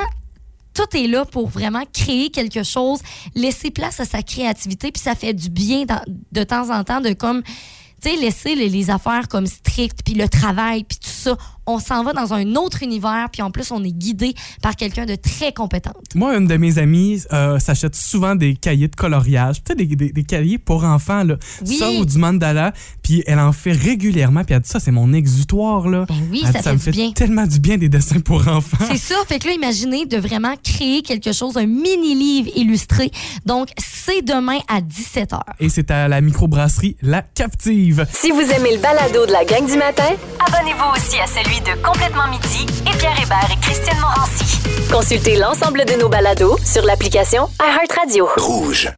tout 0.76 0.96
est 0.96 1.06
là 1.06 1.24
pour 1.24 1.48
vraiment 1.48 1.84
créer 1.92 2.30
quelque 2.30 2.62
chose, 2.62 3.00
laisser 3.34 3.70
place 3.70 3.98
à 3.98 4.04
sa 4.04 4.22
créativité, 4.22 4.92
puis 4.92 5.02
ça 5.02 5.14
fait 5.14 5.32
du 5.32 5.48
bien 5.48 5.86
de 6.32 6.44
temps 6.44 6.70
en 6.70 6.84
temps 6.84 7.00
de 7.00 7.14
comme, 7.14 7.42
tu 7.42 8.10
sais, 8.10 8.16
laisser 8.16 8.54
les, 8.54 8.68
les 8.68 8.90
affaires 8.90 9.26
comme 9.28 9.46
strictes, 9.46 10.02
puis 10.04 10.14
le 10.14 10.28
travail, 10.28 10.84
puis 10.84 10.98
tout 10.98 11.08
ça. 11.08 11.36
On 11.66 11.78
s'en 11.78 12.02
va 12.04 12.12
dans 12.12 12.32
un 12.34 12.54
autre 12.54 12.82
univers, 12.82 13.28
puis 13.32 13.42
en 13.42 13.50
plus, 13.50 13.70
on 13.70 13.82
est 13.84 13.92
guidé 13.92 14.34
par 14.62 14.76
quelqu'un 14.76 15.04
de 15.06 15.14
très 15.16 15.52
compétente. 15.52 15.96
Moi, 16.14 16.36
une 16.36 16.46
de 16.46 16.56
mes 16.56 16.78
amies 16.78 17.22
euh, 17.32 17.58
s'achète 17.58 17.96
souvent 17.96 18.34
des 18.34 18.54
cahiers 18.54 18.88
de 18.88 18.96
coloriage, 18.96 19.56
tu 19.56 19.62
sais, 19.68 19.74
des, 19.74 19.86
des- 19.96 20.12
des 20.12 20.24
cahiers 20.24 20.58
pour 20.58 20.84
enfants, 20.84 21.24
là. 21.24 21.36
Oui. 21.66 21.76
Ça 21.76 21.90
ou 21.90 22.04
du 22.04 22.18
mandala, 22.18 22.72
puis 23.02 23.22
elle 23.26 23.38
en 23.40 23.52
fait 23.52 23.72
régulièrement, 23.72 24.44
puis 24.44 24.54
elle 24.54 24.60
dit 24.60 24.68
ça, 24.68 24.80
c'est 24.80 24.90
mon 24.92 25.12
exutoire, 25.12 25.88
là. 25.88 26.04
Ben 26.08 26.14
oui, 26.30 26.42
Elle 26.46 26.52
ça 26.52 26.58
dit, 26.58 26.64
fait 26.64 26.72
me 26.72 26.76
du 26.78 26.82
fait 26.84 26.90
bien. 26.92 27.12
tellement 27.12 27.46
du 27.46 27.58
bien 27.60 27.78
des 27.78 27.88
dessins 27.88 28.20
pour 28.20 28.46
enfants. 28.48 28.84
C'est 28.88 28.96
ça. 28.98 29.14
Fait 29.26 29.38
que 29.38 29.48
là, 29.48 29.54
imaginez 29.54 30.06
de 30.06 30.16
vraiment 30.18 30.54
créer 30.62 31.02
quelque 31.02 31.32
chose, 31.32 31.56
un 31.56 31.66
mini-livre 31.66 32.50
illustré. 32.56 33.10
Donc, 33.44 33.68
c'est 33.78 34.22
demain 34.22 34.58
à 34.68 34.80
17h. 34.80 35.38
Et 35.60 35.68
c'est 35.68 35.90
à 35.90 36.06
la 36.08 36.20
microbrasserie 36.20 36.96
La 37.02 37.22
Captive. 37.22 38.06
Si 38.12 38.30
vous 38.30 38.40
aimez 38.40 38.76
le 38.76 38.80
balado 38.80 39.26
de 39.26 39.32
la 39.32 39.44
gang 39.44 39.66
du 39.66 39.76
matin, 39.76 40.04
Abonnez-vous 40.46 40.92
aussi 40.96 41.16
à 41.18 41.26
celui 41.26 41.55
de 41.64 41.82
Complètement 41.82 42.26
Midi 42.28 42.66
et 42.86 42.96
Pierre 42.98 43.18
Hébert 43.22 43.48
et 43.50 43.60
Christiane 43.60 43.98
Morancy. 44.00 44.60
consultez 44.90 45.36
l'ensemble 45.36 45.84
de 45.84 45.94
nos 45.94 46.08
balados 46.08 46.58
sur 46.64 46.84
l'application 46.84 47.48
iHeartRadio. 47.60 48.28
Rouge. 48.36 48.90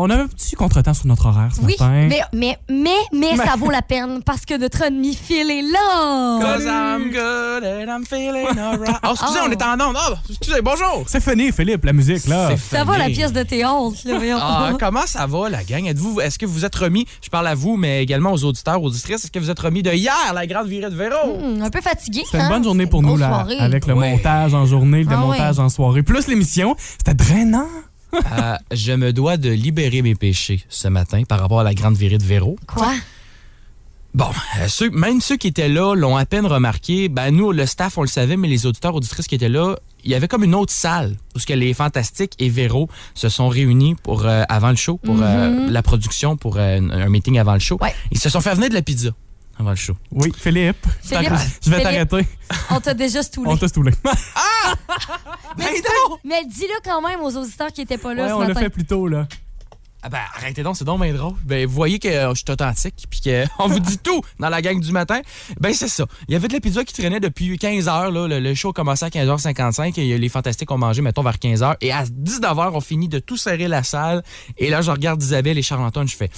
On 0.00 0.10
avait 0.10 0.22
un 0.22 0.26
petit 0.28 0.54
contretemps 0.54 0.94
sur 0.94 1.06
notre 1.06 1.26
horaire 1.26 1.50
ce 1.54 1.60
Oui, 1.60 1.74
matin. 1.78 1.90
mais, 2.08 2.20
mais, 2.32 2.58
mais, 2.70 2.90
mais 3.12 3.36
ça 3.36 3.54
vaut 3.56 3.70
la 3.70 3.82
peine 3.82 4.22
parce 4.24 4.44
que 4.44 4.56
notre 4.58 4.82
ami 4.84 5.14
Phil 5.14 5.50
est 5.50 5.62
là. 5.62 6.38
Cause 6.40 6.64
I'm 6.64 7.10
good 7.10 7.64
and 7.64 7.86
I'm 7.92 8.04
feeling 8.06 8.58
alright. 8.58 8.96
Oh, 9.04 9.10
excusez, 9.12 9.38
Oh. 9.42 9.46
on 9.48 9.50
est 9.50 9.62
en 9.62 9.74
onde. 9.88 9.96
Oh, 10.10 10.14
excusez, 10.30 10.60
bonjour. 10.62 11.04
C'est 11.06 11.22
fini, 11.22 11.52
Philippe, 11.52 11.84
la 11.84 11.92
musique, 11.92 12.26
là. 12.26 12.50
C'est 12.50 12.76
Ça 12.76 12.84
va 12.84 12.96
la 12.98 13.06
pièce 13.06 13.32
de 13.32 13.42
théâtre, 13.42 13.92
là. 14.04 14.18
Ah, 14.40 14.70
comment 14.78 15.06
ça 15.06 15.26
va, 15.26 15.48
la 15.48 15.64
gang? 15.64 15.86
Êtes-vous, 15.86 16.20
est-ce 16.20 16.38
que 16.38 16.46
vous 16.46 16.64
êtes 16.64 16.74
remis, 16.76 17.06
je 17.22 17.28
parle 17.28 17.46
à 17.48 17.54
vous, 17.54 17.76
mais 17.76 18.02
également 18.02 18.32
aux 18.32 18.44
auditeurs, 18.44 18.82
auditrices, 18.82 19.24
est-ce 19.24 19.32
que 19.32 19.38
vous 19.38 19.50
êtes 19.50 19.58
remis 19.60 19.82
de 19.82 19.90
hier, 19.92 20.14
la 20.34 20.46
grande 20.46 20.68
virée 20.68 20.90
de 20.90 20.96
Véro? 20.96 21.36
Hmm, 21.38 21.62
un 21.62 21.70
peu 21.70 21.80
fatigué. 21.80 22.22
C'était 22.24 22.38
une 22.38 22.44
hein? 22.44 22.48
bonne 22.50 22.64
journée 22.64 22.86
pour 22.86 23.02
nous, 23.02 23.16
là, 23.16 23.28
soirée. 23.28 23.58
avec 23.58 23.86
le 23.86 23.94
Ouais. 23.94 24.10
montage 24.12 24.54
en 24.54 24.64
journée, 24.66 25.02
le 25.02 25.08
Ah 25.10 25.14
démontage 25.16 25.58
ouais. 25.58 25.64
en 25.64 25.68
soirée, 25.68 26.02
plus 26.02 26.26
l'émission. 26.28 26.76
C'était 26.98 27.14
drainant. 27.14 27.66
Euh, 28.38 28.56
je 28.72 28.92
me 28.92 29.12
dois 29.12 29.36
de 29.36 29.50
libérer 29.50 30.00
mes 30.02 30.14
péchés 30.14 30.64
ce 30.68 30.88
matin 30.88 31.22
par 31.28 31.40
rapport 31.40 31.60
à 31.60 31.64
la 31.64 31.74
grande 31.74 31.96
virée 31.96 32.18
de 32.18 32.24
Véro. 32.24 32.56
Quoi? 32.66 32.92
Bon, 34.14 34.26
euh, 34.58 34.68
ceux- 34.68 34.90
même 34.90 35.20
ceux 35.20 35.36
qui 35.36 35.46
étaient 35.48 35.68
là 35.68 35.94
l'ont 35.94 36.16
à 36.16 36.24
peine 36.24 36.46
remarqué. 36.46 37.08
Ben, 37.08 37.30
nous, 37.30 37.52
le 37.52 37.66
staff, 37.66 37.98
on 37.98 38.02
le 38.02 38.08
savait, 38.08 38.36
mais 38.36 38.48
les 38.48 38.64
auditeurs, 38.66 38.94
auditrices 38.94 39.26
qui 39.26 39.34
étaient 39.34 39.48
là, 39.50 39.76
il 40.04 40.10
y 40.10 40.14
avait 40.14 40.28
comme 40.28 40.42
une 40.44 40.54
autre 40.54 40.72
salle 40.72 41.16
où 41.36 41.38
ce 41.38 41.46
que 41.46 41.52
les 41.52 41.74
Fantastiques 41.74 42.32
et 42.38 42.48
Véro 42.48 42.88
se 43.14 43.28
sont 43.28 43.48
réunis 43.48 43.94
pour, 44.02 44.24
euh, 44.26 44.42
avant 44.48 44.70
le 44.70 44.76
show, 44.76 44.96
pour 44.96 45.18
euh, 45.20 45.68
la 45.68 45.82
production, 45.82 46.36
pour 46.36 46.56
euh, 46.56 46.78
un, 46.80 46.90
un 46.90 47.08
meeting 47.10 47.38
avant 47.38 47.52
le 47.54 47.60
show. 47.60 47.76
Ouais. 47.80 47.94
Ils 48.10 48.18
se 48.18 48.30
sont 48.30 48.40
fait 48.40 48.54
venir 48.54 48.70
de 48.70 48.74
la 48.74 48.82
pizza 48.82 49.10
avant 49.58 49.70
le 49.70 49.76
show. 49.76 49.94
Oui, 50.12 50.32
Philippe. 50.36 50.86
Philippe, 51.02 51.32
je 51.64 51.70
vais 51.70 51.82
t'arrêter. 51.82 52.26
On 52.70 52.80
t'a 52.80 52.94
déjà 52.94 53.22
stoulé. 53.22 53.50
On 53.50 53.56
t'a 53.56 53.68
stoulé. 53.68 53.92
Ben 55.56 55.64
non! 55.64 56.18
Mais 56.24 56.44
dis-le 56.44 56.78
quand 56.84 57.00
même 57.00 57.20
aux 57.20 57.34
auditeurs 57.36 57.72
qui 57.72 57.80
étaient 57.80 57.98
pas 57.98 58.14
là 58.14 58.24
ouais, 58.24 58.28
ce 58.28 58.34
on 58.34 58.40
l'a 58.40 58.54
fait 58.54 58.68
plus 58.68 58.84
tôt, 58.84 59.08
là. 59.08 59.26
Ah 60.02 60.08
ben, 60.08 60.20
arrêtez 60.36 60.62
donc, 60.62 60.76
c'est 60.76 60.84
donc 60.84 61.02
bien 61.02 61.12
drôle. 61.12 61.34
Ben, 61.44 61.66
vous 61.66 61.74
voyez 61.74 61.98
que 61.98 62.06
euh, 62.06 62.30
je 62.30 62.42
suis 62.44 62.52
authentique, 62.52 63.06
puis 63.10 63.20
qu'on 63.20 63.68
vous 63.68 63.80
dit 63.80 63.98
tout 63.98 64.22
dans 64.38 64.48
la 64.48 64.62
gang 64.62 64.78
du 64.78 64.92
matin. 64.92 65.20
Ben, 65.58 65.74
c'est 65.74 65.88
ça. 65.88 66.06
Il 66.28 66.32
y 66.32 66.36
avait 66.36 66.46
de 66.46 66.52
la 66.52 66.60
pizza 66.60 66.84
qui 66.84 66.94
traînait 66.94 67.18
depuis 67.18 67.58
15 67.58 67.88
heures. 67.88 68.10
Là. 68.12 68.28
Le, 68.28 68.38
le 68.38 68.54
show 68.54 68.72
commençait 68.72 69.06
à 69.06 69.08
15h55 69.08 69.98
et 69.98 70.16
les 70.16 70.28
Fantastiques 70.28 70.70
ont 70.70 70.78
mangé, 70.78 71.02
mettons, 71.02 71.22
vers 71.22 71.36
15h. 71.36 71.76
Et 71.80 71.90
à 71.90 72.04
19h, 72.04 72.70
on 72.74 72.80
finit 72.80 73.08
de 73.08 73.18
tout 73.18 73.36
serrer 73.36 73.66
la 73.66 73.82
salle. 73.82 74.22
Et 74.56 74.70
là, 74.70 74.82
je 74.82 74.90
regarde 74.92 75.20
Isabelle 75.20 75.58
et 75.58 75.62
Charles-Antoine, 75.62 76.06
je 76.06 76.16
fais... 76.16 76.30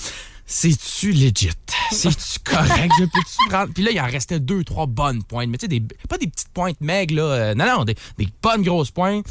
C'est-tu 0.47 1.13
legit? 1.13 1.51
C'est-tu 1.91 2.39
correct? 2.45 2.93
Je 2.99 3.05
peux-tu 3.05 3.49
prendre? 3.49 3.73
Puis 3.73 3.83
là, 3.83 3.91
il 3.91 4.01
en 4.01 4.07
restait 4.07 4.41
deux, 4.41 4.65
trois 4.65 4.87
bonnes 4.87 5.23
pointes. 5.25 5.49
Mais 5.49 5.59
tu 5.59 5.65
sais, 5.65 5.69
des- 5.69 5.81
pas 6.09 6.19
des 6.19 6.27
petites 6.29 6.49
pointes 6.51 6.81
maigres, 6.81 7.15
là. 7.17 7.23
euh, 7.23 7.55
non, 7.55 7.67
non, 7.67 7.85
des, 7.85 7.97
des 8.19 8.29
bonnes 8.43 8.63
grosses 8.63 8.91
pointes. 8.91 9.27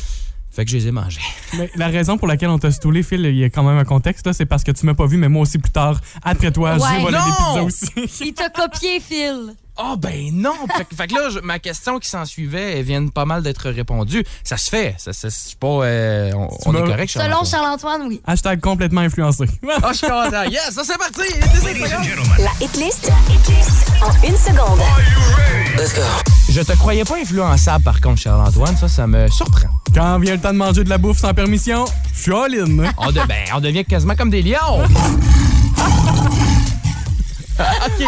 Fait 0.52 0.66
que 0.66 0.72
je 0.72 0.78
les 0.78 0.88
ai 0.88 0.92
mangées. 0.92 1.22
Mais 1.58 1.70
la 1.76 1.88
raison 1.88 2.18
pour 2.18 2.28
laquelle 2.28 2.50
on 2.50 2.58
t'a 2.60 2.72
stoulé, 2.72 3.04
Phil, 3.04 3.24
il 3.26 3.36
y 3.38 3.44
a 3.44 3.50
quand 3.50 3.64
même 3.64 3.78
un 3.78 3.86
contexte, 3.86 4.26
là, 4.26 4.34
c'est 4.34 4.46
parce 4.48 4.64
que 4.64 4.72
tu 4.72 4.86
m'as 4.86 4.96
pas 4.96 5.06
vu, 5.06 5.16
mais 5.18 5.30
moi 5.30 5.44
aussi 5.44 5.60
plus 5.60 5.72
tard, 5.72 6.00
après 6.24 6.52
toi, 6.52 6.74
Ouais. 6.74 6.80
j'ai 6.96 7.02
volé 7.04 7.18
Non! 7.18 7.26
des 7.26 7.32
pizzas 7.32 7.62
aussi. 8.08 8.24
Il 8.26 8.34
t'a 8.34 8.50
copié, 8.50 9.00
Phil. 9.00 9.54
Ah 9.82 9.96
ben 9.98 10.32
non! 10.34 10.52
fait, 10.76 10.84
que- 10.86 10.96
fait 10.96 11.08
que 11.08 11.14
là, 11.14 11.30
je- 11.30 11.40
ma 11.40 11.60
question 11.60 12.00
qui 12.00 12.10
s'en 12.10 12.26
suivait, 12.26 12.80
elle 12.80 12.84
vient 12.84 13.08
pas 13.08 13.24
mal 13.26 13.44
d'être 13.44 13.70
répondue. 13.70 14.26
Ça 14.44 14.58
se 14.58 14.70
fait. 14.70 14.96
Ça, 14.98 15.14
ça- 15.14 15.30
c'est 15.30 15.58
pas... 15.58 15.68
euh, 15.68 16.32
on 16.36 16.50
on 16.66 16.76
est 16.76 16.80
correct, 16.82 17.12
Selon 17.12 17.24
Charles-Antoine. 17.46 17.46
Charles-Antoine, 17.46 18.02
oui. 18.10 18.22
Hashtag 18.26 18.60
complètement 18.60 19.02
influencé. 19.02 19.46
Ah, 19.82 19.90
je 19.94 19.98
suis 20.00 20.08
content. 20.08 20.44
Yes, 20.50 20.72
ça 20.72 20.82
c'est 20.84 20.98
parti! 20.98 21.22
La 22.40 22.66
hitlist 22.66 23.10
en 24.02 24.28
une 24.28 24.36
seconde. 24.36 24.80
Je 26.52 26.62
te 26.62 26.74
croyais 26.74 27.04
pas 27.06 27.16
influençable, 27.22 27.84
par 27.84 28.02
contre, 28.02 28.20
Charles-Antoine. 28.22 28.76
Ça, 28.76 28.88
ça 28.88 29.06
me 29.08 29.28
surprend. 29.30 29.70
Quand 29.94 30.18
vient 30.20 30.34
le 30.34 30.40
temps 30.42 30.52
de 30.52 30.58
manger 30.58 30.84
de 30.84 30.90
la 30.90 30.98
bouffe 30.98 31.20
sans 31.20 31.34
permission, 31.34 31.86
je 32.16 32.22
suis 32.24 32.34
all-in. 32.34 32.80
hein. 32.86 32.92
On, 32.98 33.08
de- 33.12 33.20
ben, 33.28 33.46
on 33.56 33.60
devient 33.60 33.86
quasiment 33.86 34.16
comme 34.16 34.30
des 34.32 34.42
lions. 34.42 34.56
OK. 37.86 38.06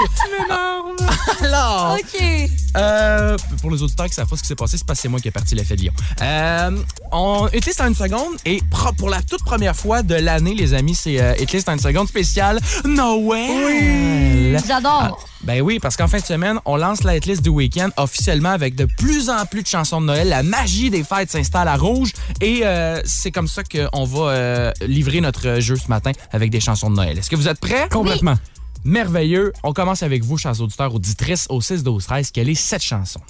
Alors, 1.41 1.97
OK. 1.99 2.49
euh, 2.77 3.37
pour 3.61 3.71
les 3.71 3.81
auditeurs 3.83 4.05
qui 4.07 4.13
savent 4.13 4.27
pas 4.27 4.35
ce 4.35 4.41
qui 4.41 4.47
s'est 4.47 4.55
passé, 4.55 4.77
c'est 4.77 4.85
parce 4.85 4.99
que 4.99 5.03
c'est 5.03 5.09
moi 5.09 5.19
qui 5.19 5.27
ai 5.27 5.31
parti 5.31 5.55
l'effet 5.55 5.75
de 5.75 5.85
lion. 5.85 5.93
Euh, 6.21 6.77
on 7.11 7.47
Hitlist 7.53 7.81
en 7.81 7.87
une 7.87 7.95
seconde 7.95 8.35
et 8.45 8.61
pour 8.97 9.09
la 9.09 9.21
toute 9.21 9.43
première 9.43 9.75
fois 9.75 10.03
de 10.03 10.15
l'année, 10.15 10.53
les 10.53 10.73
amis, 10.73 10.95
c'est 10.95 11.19
euh, 11.19 11.33
Hitlist 11.39 11.67
en 11.69 11.73
une 11.73 11.79
seconde 11.79 12.07
spécial 12.07 12.59
Noël. 12.85 14.59
J'adore. 14.65 15.25
Ben 15.43 15.61
oui, 15.61 15.79
parce 15.79 15.97
qu'en 15.97 16.07
fin 16.07 16.19
de 16.19 16.25
semaine, 16.25 16.59
on 16.65 16.77
lance 16.77 17.03
la 17.03 17.15
hitlist 17.17 17.41
du 17.41 17.49
week-end 17.49 17.89
officiellement 17.97 18.49
avec 18.51 18.75
de 18.75 18.85
plus 18.85 19.29
en 19.29 19.45
plus 19.45 19.63
de 19.63 19.67
chansons 19.67 19.99
de 19.99 20.05
Noël. 20.05 20.29
La 20.29 20.43
magie 20.43 20.89
des 20.91 21.03
fêtes 21.03 21.31
s'installe 21.31 21.67
à 21.67 21.77
Rouge 21.77 22.13
et 22.41 22.61
euh, 22.63 23.01
c'est 23.05 23.31
comme 23.31 23.47
ça 23.47 23.63
qu'on 23.63 24.03
va 24.05 24.21
euh, 24.29 24.71
livrer 24.85 25.19
notre 25.19 25.59
jeu 25.59 25.75
ce 25.77 25.87
matin 25.87 26.11
avec 26.31 26.51
des 26.51 26.59
chansons 26.59 26.91
de 26.91 26.95
Noël. 26.95 27.17
Est-ce 27.17 27.29
que 27.29 27.35
vous 27.35 27.47
êtes 27.47 27.59
prêts? 27.59 27.87
Complètement. 27.89 28.35
Merveilleux. 28.83 29.53
On 29.63 29.73
commence 29.73 30.03
avec 30.03 30.23
vous, 30.23 30.37
chers 30.37 30.59
auditeurs, 30.59 30.93
auditrices, 30.93 31.45
au 31.49 31.61
6 31.61 31.83
12 31.83 32.03
13 32.05 32.31
Quelle 32.31 32.49
est 32.49 32.55
cette 32.55 32.81
chanson? 32.81 33.21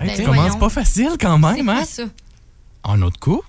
Hey, 0.00 0.06
Ben 0.08 0.16
tu 0.16 0.24
commences 0.24 0.58
pas 0.58 0.68
facile 0.68 1.12
quand 1.20 1.38
même, 1.38 1.68
hein? 1.68 1.84
ça? 1.84 2.04
Un 2.84 3.02
autre 3.02 3.18
coup? 3.18 3.42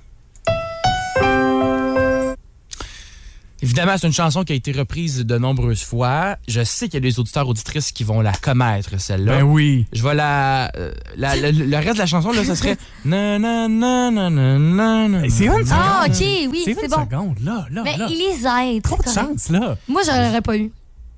Évidemment, 3.61 3.95
c'est 3.97 4.07
une 4.07 4.13
chanson 4.13 4.43
qui 4.43 4.53
a 4.53 4.55
été 4.55 4.71
reprise 4.71 5.25
de 5.25 5.37
nombreuses 5.37 5.83
fois. 5.83 6.37
Je 6.47 6.63
sais 6.63 6.85
qu'il 6.87 6.93
y 6.95 6.97
a 6.97 7.09
des 7.09 7.19
auditeurs 7.19 7.47
auditrices 7.47 7.91
qui 7.91 8.03
vont 8.03 8.21
la 8.21 8.31
commettre, 8.31 8.99
celle-là. 8.99 9.37
Ben 9.39 9.43
oui. 9.43 9.85
Je 9.91 10.01
vais 10.01 10.15
la, 10.15 10.71
euh, 10.77 10.93
la- 11.17 11.35
le, 11.35 11.51
le 11.51 11.77
reste 11.77 11.93
de 11.95 11.99
la 11.99 12.05
chanson, 12.05 12.31
là, 12.31 12.43
ça 12.45 12.55
serait. 12.55 12.77
Na, 13.05 13.37
na, 13.37 13.67
na, 13.67 14.11
na, 14.11 14.29
na, 14.29 14.57
na, 14.57 15.07
na. 15.07 15.23
Hey, 15.23 15.29
c'est 15.31 15.45
une 15.45 15.53
seconde. 15.65 15.67
Ah, 15.71 16.05
OK, 16.07 16.13
oui, 16.51 16.61
C'est 16.63 16.73
c'est 16.73 16.83
une 16.85 16.87
bon. 16.91 17.03
seconde, 17.03 17.37
là, 17.43 17.65
là, 17.71 17.81
Mais 17.83 17.97
là. 17.97 18.07
il 18.09 18.17
les 18.17 18.75
aide. 18.77 18.83
Trop 18.83 18.97
de 18.97 19.09
chance, 19.09 19.49
là. 19.49 19.77
Moi, 19.87 20.01
je 20.05 20.11
l'aurais 20.11 20.41
pas 20.41 20.57
eu. 20.57 20.71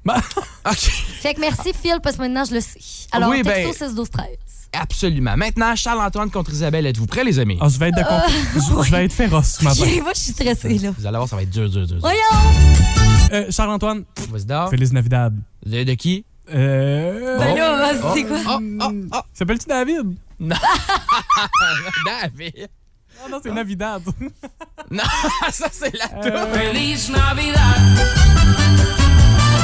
OK. 0.65 0.77
Fait 1.21 1.33
que 1.33 1.39
merci, 1.39 1.71
Phil, 1.73 1.97
parce 2.03 2.15
que 2.17 2.21
maintenant, 2.21 2.45
je 2.45 2.53
le 2.55 2.61
sais. 2.61 2.79
Alors, 3.11 3.29
Oui, 3.29 3.41
texto 3.41 3.79
ben- 3.85 3.89
6 3.89 3.95
12 3.95 4.09
13 4.09 4.27
Absolument. 4.73 5.35
Maintenant, 5.35 5.75
Charles-Antoine 5.75 6.31
contre 6.31 6.51
Isabelle. 6.53 6.85
Êtes-vous 6.85 7.05
prêts, 7.07 7.23
les 7.25 7.39
amis? 7.39 7.57
ah, 7.59 7.67
je 7.67 7.77
vais 7.77 7.89
être 7.89 7.97
de 7.97 8.03
comp- 8.03 8.23
je- 8.55 8.83
je 8.85 8.91
vais 8.91 9.05
être 9.05 9.11
féroce 9.13 9.57
ce 9.59 9.63
matin. 9.65 9.85
Moi, 10.01 10.11
je 10.15 10.19
suis 10.21 10.31
stressée, 10.31 10.77
là. 10.77 10.91
Vous 10.97 11.05
allez 11.05 11.17
voir, 11.17 11.27
ça 11.27 11.35
va 11.35 11.41
être 11.43 11.49
dur, 11.49 11.69
dur, 11.69 11.85
dur. 11.85 11.97
Voyons! 11.99 12.19
Euh, 13.33 13.47
Charles-Antoine, 13.51 14.03
Vas-y, 14.29 14.45
d'or. 14.45 14.69
Feliz 14.69 14.93
Navidad. 14.93 15.35
De, 15.65 15.83
de 15.83 15.93
qui? 15.95 16.23
Euh... 16.53 17.37
Ben 17.37 17.55
là, 17.55 17.91
Oh, 18.03 18.11
c'est 18.13 18.23
quoi? 18.23 18.37
Oh, 18.47 18.59
oh, 18.81 18.91
oh. 19.13 19.19
S'appelles-tu 19.33 19.67
David? 19.67 20.15
David. 22.05 22.69
Ah 23.23 23.29
non, 23.29 23.39
c'est 23.43 23.51
Navidad. 23.51 24.01
Non, 24.89 25.03
ça, 25.51 25.67
c'est 25.71 25.93
la 25.95 26.05
Euh, 26.17 26.45
toune. 26.45 26.53
Feliz 26.53 27.09
Navidad. 27.09 29.00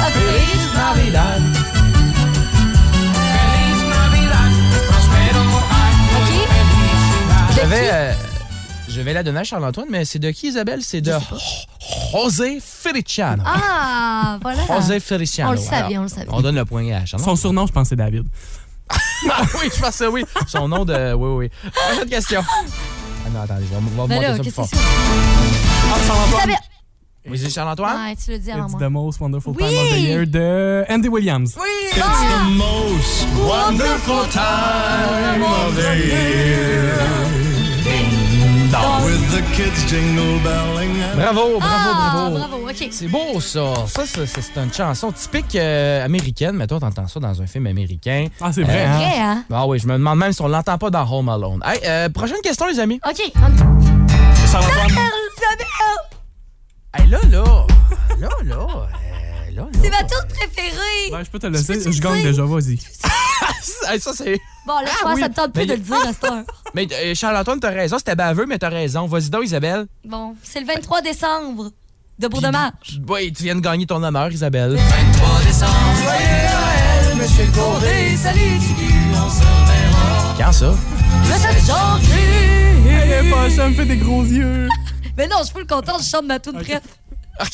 Feliz 0.02 0.72
Navidad. 0.74 1.42
Feliz 3.14 3.80
Navidad. 3.88 4.50
Prospero 4.88 5.42
año. 5.70 6.18
Je 7.54 7.66
vais, 7.66 7.88
euh, 7.92 8.12
je 8.88 9.00
vais 9.00 9.12
la 9.12 9.22
donner 9.22 9.40
à 9.40 9.44
Charles-Antoine, 9.44 9.88
mais 9.90 10.04
c'est 10.04 10.18
de 10.18 10.30
qui, 10.30 10.48
Isabelle? 10.48 10.80
C'est 10.82 11.00
de 11.00 11.12
José 12.12 12.60
Feliciano. 12.64 13.42
Ah, 13.44 14.38
voilà. 14.42 14.62
José 14.66 15.00
Feliciano. 15.00 15.50
On 15.50 15.54
le 15.54 15.58
savait, 15.58 15.76
Alors, 15.94 15.98
on 15.98 16.02
le 16.02 16.08
savait. 16.08 16.26
On 16.30 16.40
donne 16.40 16.54
le 16.56 16.64
point 16.64 16.86
à 16.92 17.04
Charles. 17.04 17.22
Son 17.22 17.36
surnom, 17.36 17.66
je 17.66 17.72
pense, 17.72 17.88
c'est 17.88 17.96
David. 17.96 18.24
Ah 19.30 19.42
oui, 19.60 19.68
je 19.74 19.80
pense 19.80 19.96
que 19.98 20.04
oui. 20.06 20.24
Son 20.46 20.68
nom 20.68 20.84
de. 20.84 21.12
Oui, 21.12 21.50
oui. 21.64 21.70
Prochaine 21.72 22.08
question. 22.08 22.40
Ah 22.46 23.30
non, 23.34 23.40
attendez, 23.42 23.64
je 23.64 23.70
vais, 23.70 23.76
on 23.76 23.80
va 23.80 24.06
Ben 24.06 24.14
monter 24.14 24.28
là, 24.28 24.36
ça 24.36 24.42
plus 24.42 24.50
fort. 24.52 24.68
c'est 24.70 24.76
ça? 24.76 26.14
Isabelle! 26.36 26.56
Oui, 27.30 27.38
c'est 27.38 27.50
Charles-Antoine? 27.50 27.96
Ouais, 28.08 28.16
tu 28.16 28.30
l'as 28.30 28.38
dit 28.38 28.50
avant 28.50 28.64
It's 28.64 28.72
moi. 28.72 28.80
the 28.88 28.90
most 28.90 29.20
wonderful 29.20 29.52
Oui! 29.52 29.58
time 29.68 29.76
of 29.78 29.90
the 29.90 30.00
year 30.00 30.26
de 30.26 30.84
Andy 30.88 31.08
Williams. 31.08 31.56
Oui! 31.60 32.00
Wonderful 33.46 34.26
time 34.30 35.42
of 35.42 35.74
the 35.76 35.96
year. 35.96 36.94
With 39.04 39.30
the 39.32 39.42
kids 39.56 39.86
jingle 39.88 40.38
belling 40.42 40.90
and 41.02 41.16
Bravo, 41.16 41.58
bravo, 41.58 41.60
Ah, 41.60 42.10
bravo. 42.12 42.36
bravo, 42.36 42.68
OK. 42.68 42.88
C'est 42.90 43.08
beau, 43.08 43.40
ça. 43.40 43.74
Ça, 43.86 44.02
c'est 44.06 44.26
c'est 44.26 44.56
une 44.56 44.72
chanson 44.72 45.10
typique 45.12 45.56
euh, 45.56 46.04
américaine. 46.04 46.54
Mettons, 46.56 46.78
t'entends 46.78 47.06
ça 47.08 47.18
dans 47.20 47.40
un 47.42 47.46
film 47.46 47.66
américain. 47.66 48.26
Ah, 48.40 48.52
c'est 48.52 48.62
vrai, 48.62 48.84
Euh, 48.84 48.86
hein? 48.88 48.96
Vrai, 48.98 49.20
hein? 49.20 49.44
Ah 49.52 49.66
oui, 49.66 49.78
je 49.78 49.86
me 49.86 49.94
demande 49.94 50.18
même 50.18 50.32
si 50.32 50.42
on 50.42 50.48
l'entend 50.48 50.76
pas 50.78 50.90
dans 50.90 51.04
Home 51.10 51.28
Alone. 51.28 51.62
Hey, 51.64 51.80
euh, 51.86 52.08
prochaine 52.10 52.40
question, 52.42 52.66
les 52.66 52.78
amis. 52.78 53.00
OK. 53.08 53.32
Charles-Antoine. 54.50 54.90
Isabelle! 54.90 56.07
Hey, 56.94 57.06
là, 57.08 57.18
là. 57.30 57.44
Là, 58.18 58.28
là. 58.44 58.54
euh, 58.56 59.50
là, 59.52 59.62
là. 59.62 59.66
C'est 59.82 59.90
ma 59.90 60.02
toute 60.02 60.28
préférée! 60.28 61.10
Ben, 61.10 61.22
je 61.22 61.30
peux 61.30 61.38
te 61.38 61.46
laisser. 61.46 61.74
Je 61.80 61.88
le 61.90 62.00
gagne 62.00 62.14
dire? 62.22 62.30
déjà, 62.30 62.42
vas-y. 62.44 62.78
Hey, 63.90 63.98
ça, 64.00 64.10
c'est. 64.14 64.38
Bon, 64.66 64.74
là, 64.80 64.86
je 64.98 65.02
pense 65.02 65.14
que 65.14 65.20
ça 65.20 65.28
me 65.28 65.34
tente 65.34 65.52
plus 65.52 65.60
Mais- 65.62 65.66
de 65.66 65.72
le 65.72 65.78
dire 65.78 65.96
à 65.96 66.12
cette 66.12 66.24
heure. 66.24 66.44
Mais 66.74 66.86
euh, 66.92 67.14
Charles-Antoine, 67.14 67.58
t'as 67.60 67.70
raison. 67.70 67.96
C'était 67.98 68.14
baveux, 68.14 68.44
mais 68.46 68.58
t'as 68.58 68.68
raison. 68.68 69.06
Vas-y 69.06 69.30
donc, 69.30 69.44
Isabelle. 69.44 69.86
Bon, 70.04 70.34
c'est 70.42 70.60
le 70.60 70.66
23 70.66 71.00
décembre 71.00 71.70
de 72.18 72.28
Beau 72.28 72.40
de 72.40 72.48
Marche. 72.48 72.98
Oui, 73.08 73.32
tu 73.32 73.44
viens 73.44 73.54
de 73.54 73.60
gagner 73.60 73.86
ton 73.86 74.02
honneur, 74.02 74.30
Isabelle. 74.30 74.76
23 74.76 75.40
décembre. 75.46 75.72
Monsieur 77.18 77.44
le 77.46 77.52
Corée. 77.52 78.16
salut, 78.16 78.60
Quand 80.38 80.52
ça? 80.52 80.74
Je 81.24 81.30
te 81.32 81.66
chante! 81.66 82.02
Elle 82.90 83.10
est 83.26 83.30
fâchée, 83.30 83.56
elle 83.60 83.70
me 83.70 83.74
fait 83.74 83.86
des 83.86 83.96
gros 83.96 84.22
yeux. 84.22 84.68
Mais 85.18 85.26
non, 85.26 85.36
je 85.40 85.44
suis 85.44 85.52
full 85.52 85.66
contente, 85.66 86.02
je 86.02 86.08
chante 86.08 86.24
ma 86.26 86.38
tune 86.38 86.54
prête. 86.62 86.82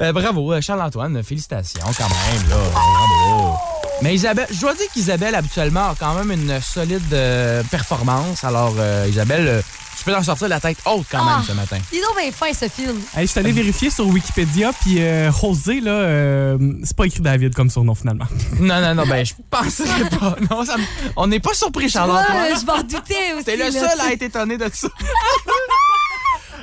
Euh, 0.00 0.12
bravo, 0.12 0.52
euh, 0.52 0.60
Charles-Antoine, 0.60 1.22
félicitations 1.22 1.80
quand 1.96 2.08
même, 2.08 2.50
là. 2.50 2.56
Bravo. 2.72 3.54
Mais 4.02 4.14
Isabelle, 4.14 4.46
je 4.50 4.60
dois 4.60 4.74
dire 4.74 4.86
qu'Isabelle, 4.92 5.34
habituellement, 5.34 5.90
a 5.90 5.94
quand 5.98 6.14
même 6.14 6.30
une 6.32 6.60
solide 6.60 7.00
euh, 7.12 7.62
performance. 7.70 8.44
Alors, 8.44 8.74
euh, 8.78 9.06
Isabelle, 9.08 9.46
euh, 9.48 9.62
tu 9.96 10.04
peux 10.04 10.14
en 10.16 10.22
sortir 10.22 10.48
la 10.48 10.60
tête 10.60 10.78
haute 10.84 11.06
quand 11.10 11.24
même 11.24 11.36
Ah. 11.38 11.44
ce 11.46 11.52
matin. 11.52 11.78
Dis 11.92 12.00
donc 12.00 12.16
bien 12.20 12.30
fin, 12.32 12.52
ce 12.52 12.68
film. 12.68 13.00
Hey, 13.16 13.26
je 13.26 13.30
suis 13.30 13.40
allé 13.40 13.52
vérifier 13.52 13.88
sur 13.88 14.06
Wikipédia, 14.08 14.72
puis 14.80 15.00
euh, 15.00 15.30
José, 15.32 15.80
là, 15.80 15.92
euh, 15.92 16.58
c'est 16.84 16.96
pas 16.96 17.06
écrit 17.06 17.20
David 17.20 17.54
comme 17.54 17.70
surnom 17.70 17.94
finalement. 17.94 18.26
Non, 18.60 18.80
non, 18.80 18.94
non, 18.94 19.06
ben, 19.06 19.24
je 19.24 19.34
penserais 19.48 20.08
pas. 20.20 20.36
Non, 20.50 20.64
ça 20.64 20.74
On 21.16 21.28
n'est 21.28 21.40
pas 21.40 21.54
surpris, 21.54 21.88
Charles-Antoine. 21.88 22.60
je 22.60 22.66
m'en 22.66 22.82
doutais 22.82 23.32
aussi. 23.36 23.44
T'es 23.44 23.56
le 23.56 23.70
seul 23.70 24.00
à 24.00 24.12
être 24.12 24.22
étonné 24.22 24.58
de 24.58 24.68
ça. 24.72 24.88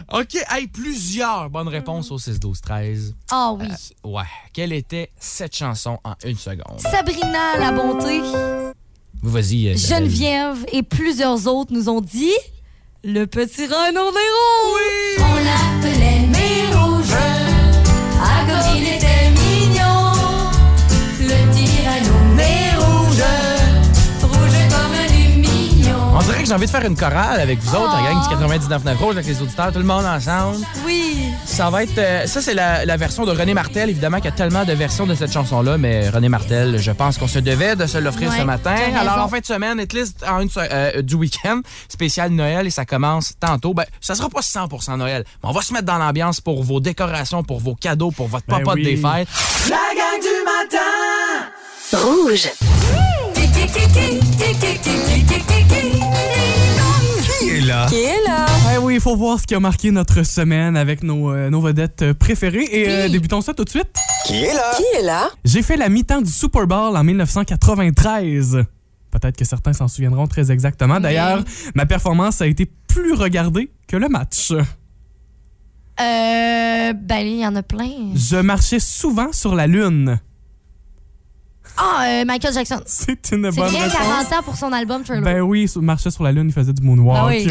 OK, 0.13 0.35
hey, 0.49 0.67
plusieurs 0.67 1.49
bonnes 1.49 1.67
réponses 1.67 2.11
au 2.11 2.17
6-12-13. 2.17 3.13
Ah 3.31 3.53
oui. 3.53 3.67
Ouais. 4.03 4.23
Quelle 4.53 4.71
était 4.73 5.09
cette 5.19 5.55
chanson 5.55 5.99
en 6.03 6.13
une 6.23 6.37
seconde? 6.37 6.79
Sabrina 6.79 7.57
la 7.59 7.71
bonté, 7.71 8.21
Vas-y, 9.23 9.69
euh. 9.69 9.75
Geneviève 9.75 10.65
et 10.71 10.83
plusieurs 10.83 11.47
autres 11.47 11.73
nous 11.73 11.89
ont 11.89 12.01
dit 12.01 12.35
le 13.03 13.25
petit 13.25 13.65
Renaud 13.65 14.11
Néron. 14.11 14.75
Oui. 14.75 15.23
On 15.23 15.35
l'appelait 15.35 16.14
envie 26.55 26.65
de 26.65 26.71
faire 26.71 26.85
une 26.85 26.95
chorale 26.95 27.39
avec 27.41 27.59
vous 27.59 27.75
autres, 27.75 27.93
la 28.01 28.11
gang 28.11 28.21
du 28.21 28.57
99.9 28.79 28.95
Rouge, 28.97 29.15
avec 29.15 29.25
les 29.27 29.41
auditeurs, 29.41 29.71
tout 29.71 29.79
le 29.79 29.85
monde 29.85 30.05
ensemble. 30.05 30.57
Oui. 30.85 31.29
Ça 31.45 31.69
va 31.69 31.83
être. 31.83 31.97
euh, 31.97 32.25
ça, 32.27 32.41
c'est 32.41 32.53
la, 32.53 32.85
la 32.85 32.97
version 32.97 33.25
de 33.25 33.31
René 33.31 33.53
Martel, 33.53 33.89
évidemment, 33.89 34.17
qu'il 34.17 34.25
y 34.25 34.29
a 34.29 34.31
tellement 34.31 34.63
de 34.65 34.73
versions 34.73 35.05
de 35.05 35.15
cette 35.15 35.31
chanson-là, 35.33 35.77
mais 35.77 36.09
René 36.09 36.29
Martel, 36.29 36.77
je 36.79 36.91
pense 36.91 37.17
qu'on 37.17 37.27
se 37.27 37.39
devait 37.39 37.75
de 37.75 37.85
se 37.85 37.97
l'offrir 37.97 38.29
Ouais, 38.31 38.39
ce 38.39 38.43
matin. 38.43 38.75
Alors, 38.97 39.19
en 39.19 39.27
fin 39.27 39.39
de 39.39 39.45
semaine, 39.45 39.79
Hitlist 39.79 40.23
en 40.27 40.39
une 40.39 40.49
euh, 40.57 41.01
du 41.01 41.15
week-end, 41.15 41.59
spécial 41.89 42.31
Noël, 42.31 42.65
et 42.67 42.69
ça 42.71 42.85
commence 42.85 43.33
tantôt. 43.39 43.73
Ben, 43.73 43.85
ça 44.01 44.15
sera 44.15 44.29
pas 44.29 44.41
100% 44.41 44.97
Noël, 44.97 45.23
mais 45.43 45.49
on 45.49 45.53
va 45.53 45.61
se 45.61 45.73
mettre 45.73 45.85
dans 45.85 45.97
l'ambiance 45.97 46.39
pour 46.41 46.63
vos 46.63 46.79
décorations, 46.79 47.43
pour 47.43 47.59
vos 47.59 47.75
cadeaux, 47.75 48.11
pour 48.11 48.27
votre 48.27 48.45
Ben 48.47 48.59
papa 48.59 48.73
oui. 48.75 48.83
des 48.83 48.95
fêtes. 48.97 49.27
Rouge. 51.93 52.49
Qui 57.39 57.49
est 57.49 57.61
là? 57.61 57.85
Qui 57.89 57.95
est 57.95 58.23
là? 58.27 58.45
Eh 58.73 58.77
oui, 58.77 58.95
il 58.95 59.01
faut 59.01 59.15
voir 59.15 59.39
ce 59.39 59.45
qui 59.45 59.55
a 59.55 59.59
marqué 59.59 59.91
notre 59.91 60.23
semaine 60.23 60.77
avec 60.77 61.03
nos, 61.03 61.31
euh, 61.31 61.49
nos 61.49 61.61
vedettes 61.61 62.01
euh, 62.01 62.13
préférées. 62.13 62.67
Et 62.71 62.89
euh, 62.89 63.09
débutons 63.09 63.41
ça 63.41 63.53
tout 63.53 63.63
de 63.63 63.69
suite. 63.69 63.93
Qui 64.25 64.43
est 64.43 64.53
là? 64.53 64.71
Qui 64.77 64.83
est 64.97 65.03
là? 65.03 65.29
J'ai 65.43 65.61
fait 65.61 65.77
la 65.77 65.89
mi-temps 65.89 66.21
du 66.21 66.31
Super 66.31 66.67
Bowl 66.67 66.95
en 66.95 67.03
1993. 67.03 68.63
Peut-être 69.11 69.37
que 69.37 69.45
certains 69.45 69.73
s'en 69.73 69.87
souviendront 69.87 70.27
très 70.27 70.51
exactement. 70.51 70.99
D'ailleurs, 70.99 71.43
ma 71.73 71.85
performance 71.85 72.41
a 72.41 72.47
été 72.47 72.69
plus 72.87 73.13
regardée 73.13 73.71
que 73.87 73.97
le 73.97 74.09
match. 74.09 74.51
Euh, 74.51 76.93
ben, 76.93 77.19
il 77.19 77.39
y 77.39 77.47
en 77.47 77.55
a 77.55 77.63
plein. 77.63 78.13
Je 78.15 78.37
marchais 78.37 78.79
souvent 78.79 79.31
sur 79.31 79.55
la 79.55 79.67
Lune. 79.67 80.19
Ah, 81.77 82.05
euh, 82.07 82.25
Michael 82.25 82.53
Jackson. 82.53 82.79
C'est 82.85 83.31
une 83.31 83.51
C'est 83.51 83.59
bonne 83.59 83.69
rien 83.69 83.83
réponse. 83.83 83.97
40 84.29 84.33
ans 84.33 84.43
pour 84.43 84.55
son 84.55 84.71
album 84.71 85.03
Thriller. 85.03 85.23
Ben 85.23 85.41
oui, 85.41 85.69
il 85.73 85.81
marchait 85.81 86.11
sur 86.11 86.23
la 86.23 86.31
Lune, 86.31 86.47
il 86.47 86.53
faisait 86.53 86.73
du 86.73 86.81
moonwalk. 86.81 87.17
Ah 87.21 87.27
oui. 87.27 87.47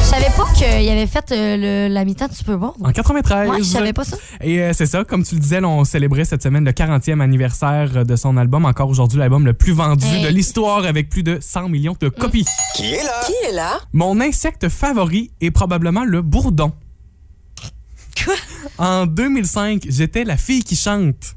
Je 0.00 0.14
savais 0.14 0.30
pas 0.36 0.46
qu'il 0.54 0.88
avait 0.88 1.06
fait 1.06 1.32
euh, 1.32 1.88
le- 1.88 1.92
la 1.94 2.04
mi-temps 2.04 2.28
du 2.28 2.34
Super 2.34 2.56
Bowl. 2.58 2.72
En 2.82 2.90
93. 2.92 3.46
Moi, 3.46 3.58
je 3.58 3.62
savais 3.64 3.92
pas 3.92 4.04
ça. 4.04 4.16
Et 4.40 4.60
euh, 4.60 4.72
c'est 4.72 4.86
ça, 4.86 5.04
comme 5.04 5.22
tu 5.22 5.34
le 5.34 5.40
disais, 5.40 5.60
là, 5.60 5.68
on 5.68 5.84
célébrait 5.84 6.24
cette 6.24 6.42
semaine 6.42 6.64
le 6.64 6.72
40e 6.72 7.20
anniversaire 7.20 8.04
de 8.06 8.16
son 8.16 8.36
album. 8.36 8.64
Encore 8.64 8.88
aujourd'hui, 8.88 9.18
l'album 9.18 9.44
le 9.44 9.52
plus 9.52 9.72
vendu 9.72 10.06
Hey. 10.06 10.22
de 10.24 10.28
l'histoire 10.28 10.84
avec 10.86 11.08
plus 11.10 11.22
de 11.22 11.38
100 11.40 11.68
millions 11.68 11.96
de 12.00 12.08
copies. 12.08 12.46
Qui 12.74 12.94
est 12.94 13.02
là? 13.04 13.20
Qui 13.26 13.34
est 13.48 13.52
là? 13.54 13.78
Mon 13.92 14.20
insecte 14.20 14.68
favori 14.68 15.30
est 15.40 15.50
probablement 15.50 16.04
le 16.04 16.22
bourdon. 16.22 16.72
En 18.76 19.06
2005, 19.06 19.86
j'étais 19.88 20.24
la 20.24 20.36
fille 20.36 20.62
qui 20.62 20.76
chante. 20.76 21.34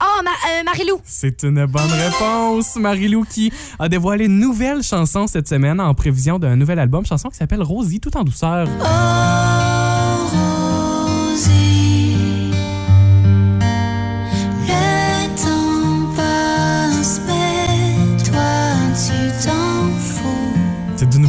Ah, 0.00 0.20
Ma- 0.22 0.30
euh, 0.30 0.62
Marilou. 0.64 1.00
C'est 1.04 1.44
une 1.44 1.64
bonne 1.66 1.90
réponse. 1.90 2.76
Marilou 2.76 3.24
qui 3.24 3.52
a 3.78 3.88
dévoilé 3.88 4.26
une 4.26 4.38
nouvelle 4.38 4.82
chanson 4.82 5.26
cette 5.26 5.48
semaine 5.48 5.80
en 5.80 5.94
prévision 5.94 6.38
d'un 6.38 6.56
nouvel 6.56 6.78
album, 6.78 7.06
chanson 7.06 7.28
qui 7.28 7.36
s'appelle 7.36 7.62
Rosie 7.62 8.00
tout 8.00 8.14
en 8.16 8.24
douceur. 8.24 8.66
C'est 8.68 10.63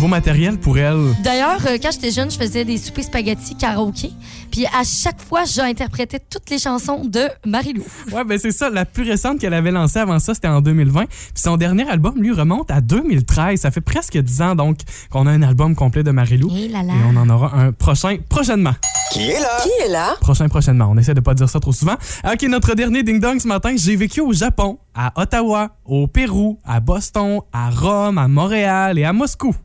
nouveau 0.05 0.15
matériel 0.15 0.57
pour 0.57 0.77
elle? 0.77 1.15
D'ailleurs, 1.23 1.65
euh, 1.67 1.77
quand 1.81 1.91
j'étais 1.91 2.11
jeune, 2.11 2.29
je 2.29 2.37
faisais 2.37 2.63
des 2.63 2.77
soupers 2.77 3.03
spaghetti 3.03 3.55
karaoké. 3.55 4.11
Puis 4.51 4.65
à 4.67 4.83
chaque 4.83 5.21
fois, 5.21 5.43
j'interprétais 5.45 6.19
toutes 6.19 6.49
les 6.49 6.59
chansons 6.59 7.05
de 7.05 7.21
Marilou. 7.45 7.83
Ouais, 8.11 8.23
ben 8.23 8.37
c'est 8.37 8.51
ça. 8.51 8.69
La 8.69 8.85
plus 8.85 9.03
récente 9.03 9.39
qu'elle 9.39 9.53
avait 9.53 9.71
lancée 9.71 9.99
avant 9.99 10.19
ça, 10.19 10.33
c'était 10.33 10.47
en 10.47 10.61
2020. 10.61 11.05
Puis 11.05 11.29
son 11.35 11.57
dernier 11.57 11.89
album, 11.89 12.21
lui, 12.21 12.31
remonte 12.31 12.69
à 12.71 12.81
2013. 12.81 13.59
Ça 13.59 13.71
fait 13.71 13.81
presque 13.81 14.17
10 14.17 14.41
ans, 14.41 14.55
donc, 14.55 14.79
qu'on 15.09 15.25
a 15.27 15.31
un 15.31 15.41
album 15.41 15.75
complet 15.75 16.03
de 16.03 16.11
Marilou. 16.11 16.51
Et 16.55 16.67
là 16.67 16.83
là. 16.83 16.93
Et 16.93 17.13
on 17.13 17.17
en 17.17 17.29
aura 17.29 17.55
un 17.55 17.71
prochain 17.71 18.17
prochainement. 18.29 18.75
Qui 19.11 19.29
est 19.31 19.39
là? 19.39 19.57
Qui 19.63 19.69
est 19.85 19.91
là? 19.91 20.15
Prochain 20.21 20.47
prochainement. 20.47 20.87
On 20.91 20.97
essaie 20.97 21.13
de 21.13 21.21
pas 21.21 21.33
dire 21.33 21.49
ça 21.49 21.59
trop 21.59 21.71
souvent. 21.71 21.95
OK, 22.25 22.43
notre 22.43 22.75
dernier 22.75 23.01
ding-dong 23.01 23.39
ce 23.39 23.47
matin, 23.47 23.73
j'ai 23.75 23.95
vécu 23.95 24.21
au 24.21 24.33
Japon, 24.33 24.77
à 24.93 25.13
Ottawa, 25.19 25.69
au 25.85 26.07
Pérou, 26.07 26.59
à 26.65 26.79
Boston, 26.79 27.39
à 27.51 27.69
Rome, 27.69 28.17
à 28.17 28.27
Montréal 28.27 28.99
et 28.99 29.05
à 29.05 29.13
Moscou. 29.13 29.55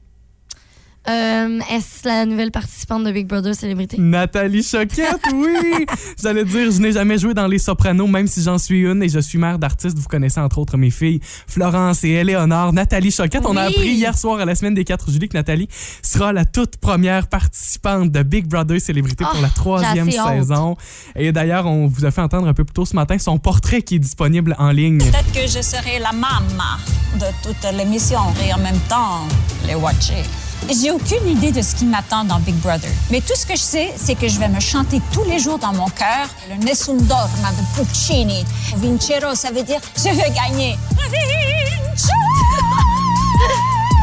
Euh, 1.09 1.59
Est-ce 1.71 2.07
la 2.07 2.27
nouvelle 2.27 2.51
participante 2.51 3.05
de 3.05 3.11
Big 3.11 3.27
Brother 3.27 3.55
Célébrité? 3.55 3.97
Nathalie 3.99 4.63
Choquette, 4.63 5.17
oui! 5.33 5.87
J'allais 6.23 6.45
dire, 6.45 6.71
je 6.71 6.79
n'ai 6.79 6.93
jamais 6.93 7.17
joué 7.17 7.33
dans 7.33 7.47
Les 7.47 7.59
Sopranos, 7.59 8.07
même 8.07 8.27
si 8.27 8.43
j'en 8.43 8.59
suis 8.59 8.81
une 8.81 9.03
et 9.03 9.09
je 9.09 9.19
suis 9.19 9.39
mère 9.39 9.59
d'artistes. 9.59 9.97
Vous 9.99 10.09
connaissez 10.09 10.41
entre 10.41 10.59
autres 10.59 10.77
mes 10.77 10.91
filles, 10.91 11.21
Florence 11.47 12.05
et 12.05 12.11
Éléonore. 12.11 12.75
Nathalie 12.75 13.11
Choquette, 13.11 13.47
on 13.47 13.57
a 13.57 13.63
appris 13.63 13.93
hier 13.93 14.17
soir 14.17 14.41
à 14.41 14.45
la 14.45 14.55
semaine 14.55 14.75
des 14.75 14.85
4 14.85 15.11
juillet 15.11 15.29
que 15.29 15.37
Nathalie 15.39 15.69
sera 16.03 16.35
la 16.35 16.45
toute 16.45 16.77
première 16.77 17.29
participante 17.29 18.11
de 18.13 18.23
Big 18.23 18.47
Brother 18.47 18.79
Célébrité 18.81 19.25
pour 19.25 19.37
Oh, 19.39 19.43
la 19.43 19.49
troisième 19.49 20.11
saison. 20.11 20.77
Et 21.17 21.33
d'ailleurs, 21.33 21.65
on 21.67 21.87
vous 21.87 22.05
a 22.05 22.11
fait 22.11 22.21
entendre 22.21 22.47
un 22.47 22.55
peu 22.55 22.65
plus 22.65 22.75
tôt 22.75 22.85
ce 22.85 22.95
matin 22.95 23.17
son 23.19 23.39
portrait 23.39 23.81
qui 23.81 23.95
est 23.95 23.99
disponible 24.01 24.55
en 24.59 24.71
ligne. 24.71 24.99
Peut-être 24.99 25.33
que 25.33 25.47
je 25.51 25.63
serai 25.63 25.99
la 25.99 26.13
maman 26.13 26.77
de 27.15 27.27
toute 27.43 27.73
l'émission 27.77 28.21
et 28.47 28.53
en 28.53 28.59
même 28.59 28.79
temps 28.89 29.27
les 29.67 29.75
watcher. 29.75 30.25
J'ai 30.69 30.91
aucune 30.91 31.27
idée 31.29 31.53
de 31.53 31.63
ce 31.63 31.75
qui 31.75 31.85
m'attend 31.85 32.25
dans 32.25 32.39
Big 32.41 32.55
Brother. 32.57 32.91
Mais 33.11 33.21
tout 33.21 33.35
ce 33.35 33.47
que 33.47 33.55
je 33.55 33.63
sais, 33.63 33.93
c'est 33.97 34.15
que 34.15 34.29
je 34.29 34.39
vais 34.39 34.49
me 34.49 34.61
chanter 34.61 35.01
tous 35.13 35.25
les 35.25 35.39
jours 35.39 35.59
dans 35.59 35.73
mon 35.73 35.89
cœur 35.89 36.29
le 36.49 36.65
Nessun 36.65 36.97
Dorma 36.97 37.51
de 37.53 37.83
Puccini. 37.83 38.45
Vincero, 38.77 39.35
ça 39.35 39.51
veut 39.51 39.63
dire 39.63 39.81
je 39.97 40.15
vais 40.15 40.31
gagner. 40.31 40.77
Vinci! 40.97 42.11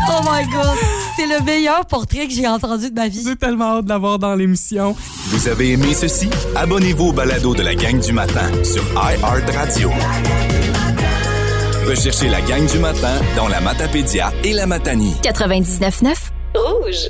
Oh 0.09 0.21
my 0.23 0.45
God! 0.47 0.77
C'est 1.15 1.27
le 1.27 1.43
meilleur 1.43 1.85
portrait 1.85 2.27
que 2.27 2.33
j'ai 2.33 2.47
entendu 2.47 2.89
de 2.89 2.95
ma 2.95 3.07
vie. 3.07 3.23
J'ai 3.25 3.35
tellement 3.35 3.77
hâte 3.77 3.85
de 3.85 3.89
l'avoir 3.89 4.19
dans 4.19 4.35
l'émission. 4.35 4.95
Vous 5.27 5.47
avez 5.47 5.71
aimé 5.71 5.93
ceci? 5.93 6.29
Abonnez-vous 6.55 7.07
au 7.07 7.13
balado 7.13 7.55
de 7.55 7.63
la 7.63 7.75
gang 7.75 7.99
du 7.99 8.13
matin 8.13 8.51
sur 8.63 8.83
iHeartRadio. 8.93 9.91
Recherchez 11.87 12.29
la 12.29 12.41
gang 12.41 12.65
du 12.69 12.79
matin 12.79 13.13
dans 13.35 13.47
la 13.47 13.61
Matapédia 13.61 14.31
et 14.43 14.53
la 14.53 14.65
Matanie. 14.67 15.15
99.9 15.23 16.36
Rouge. 16.57 17.09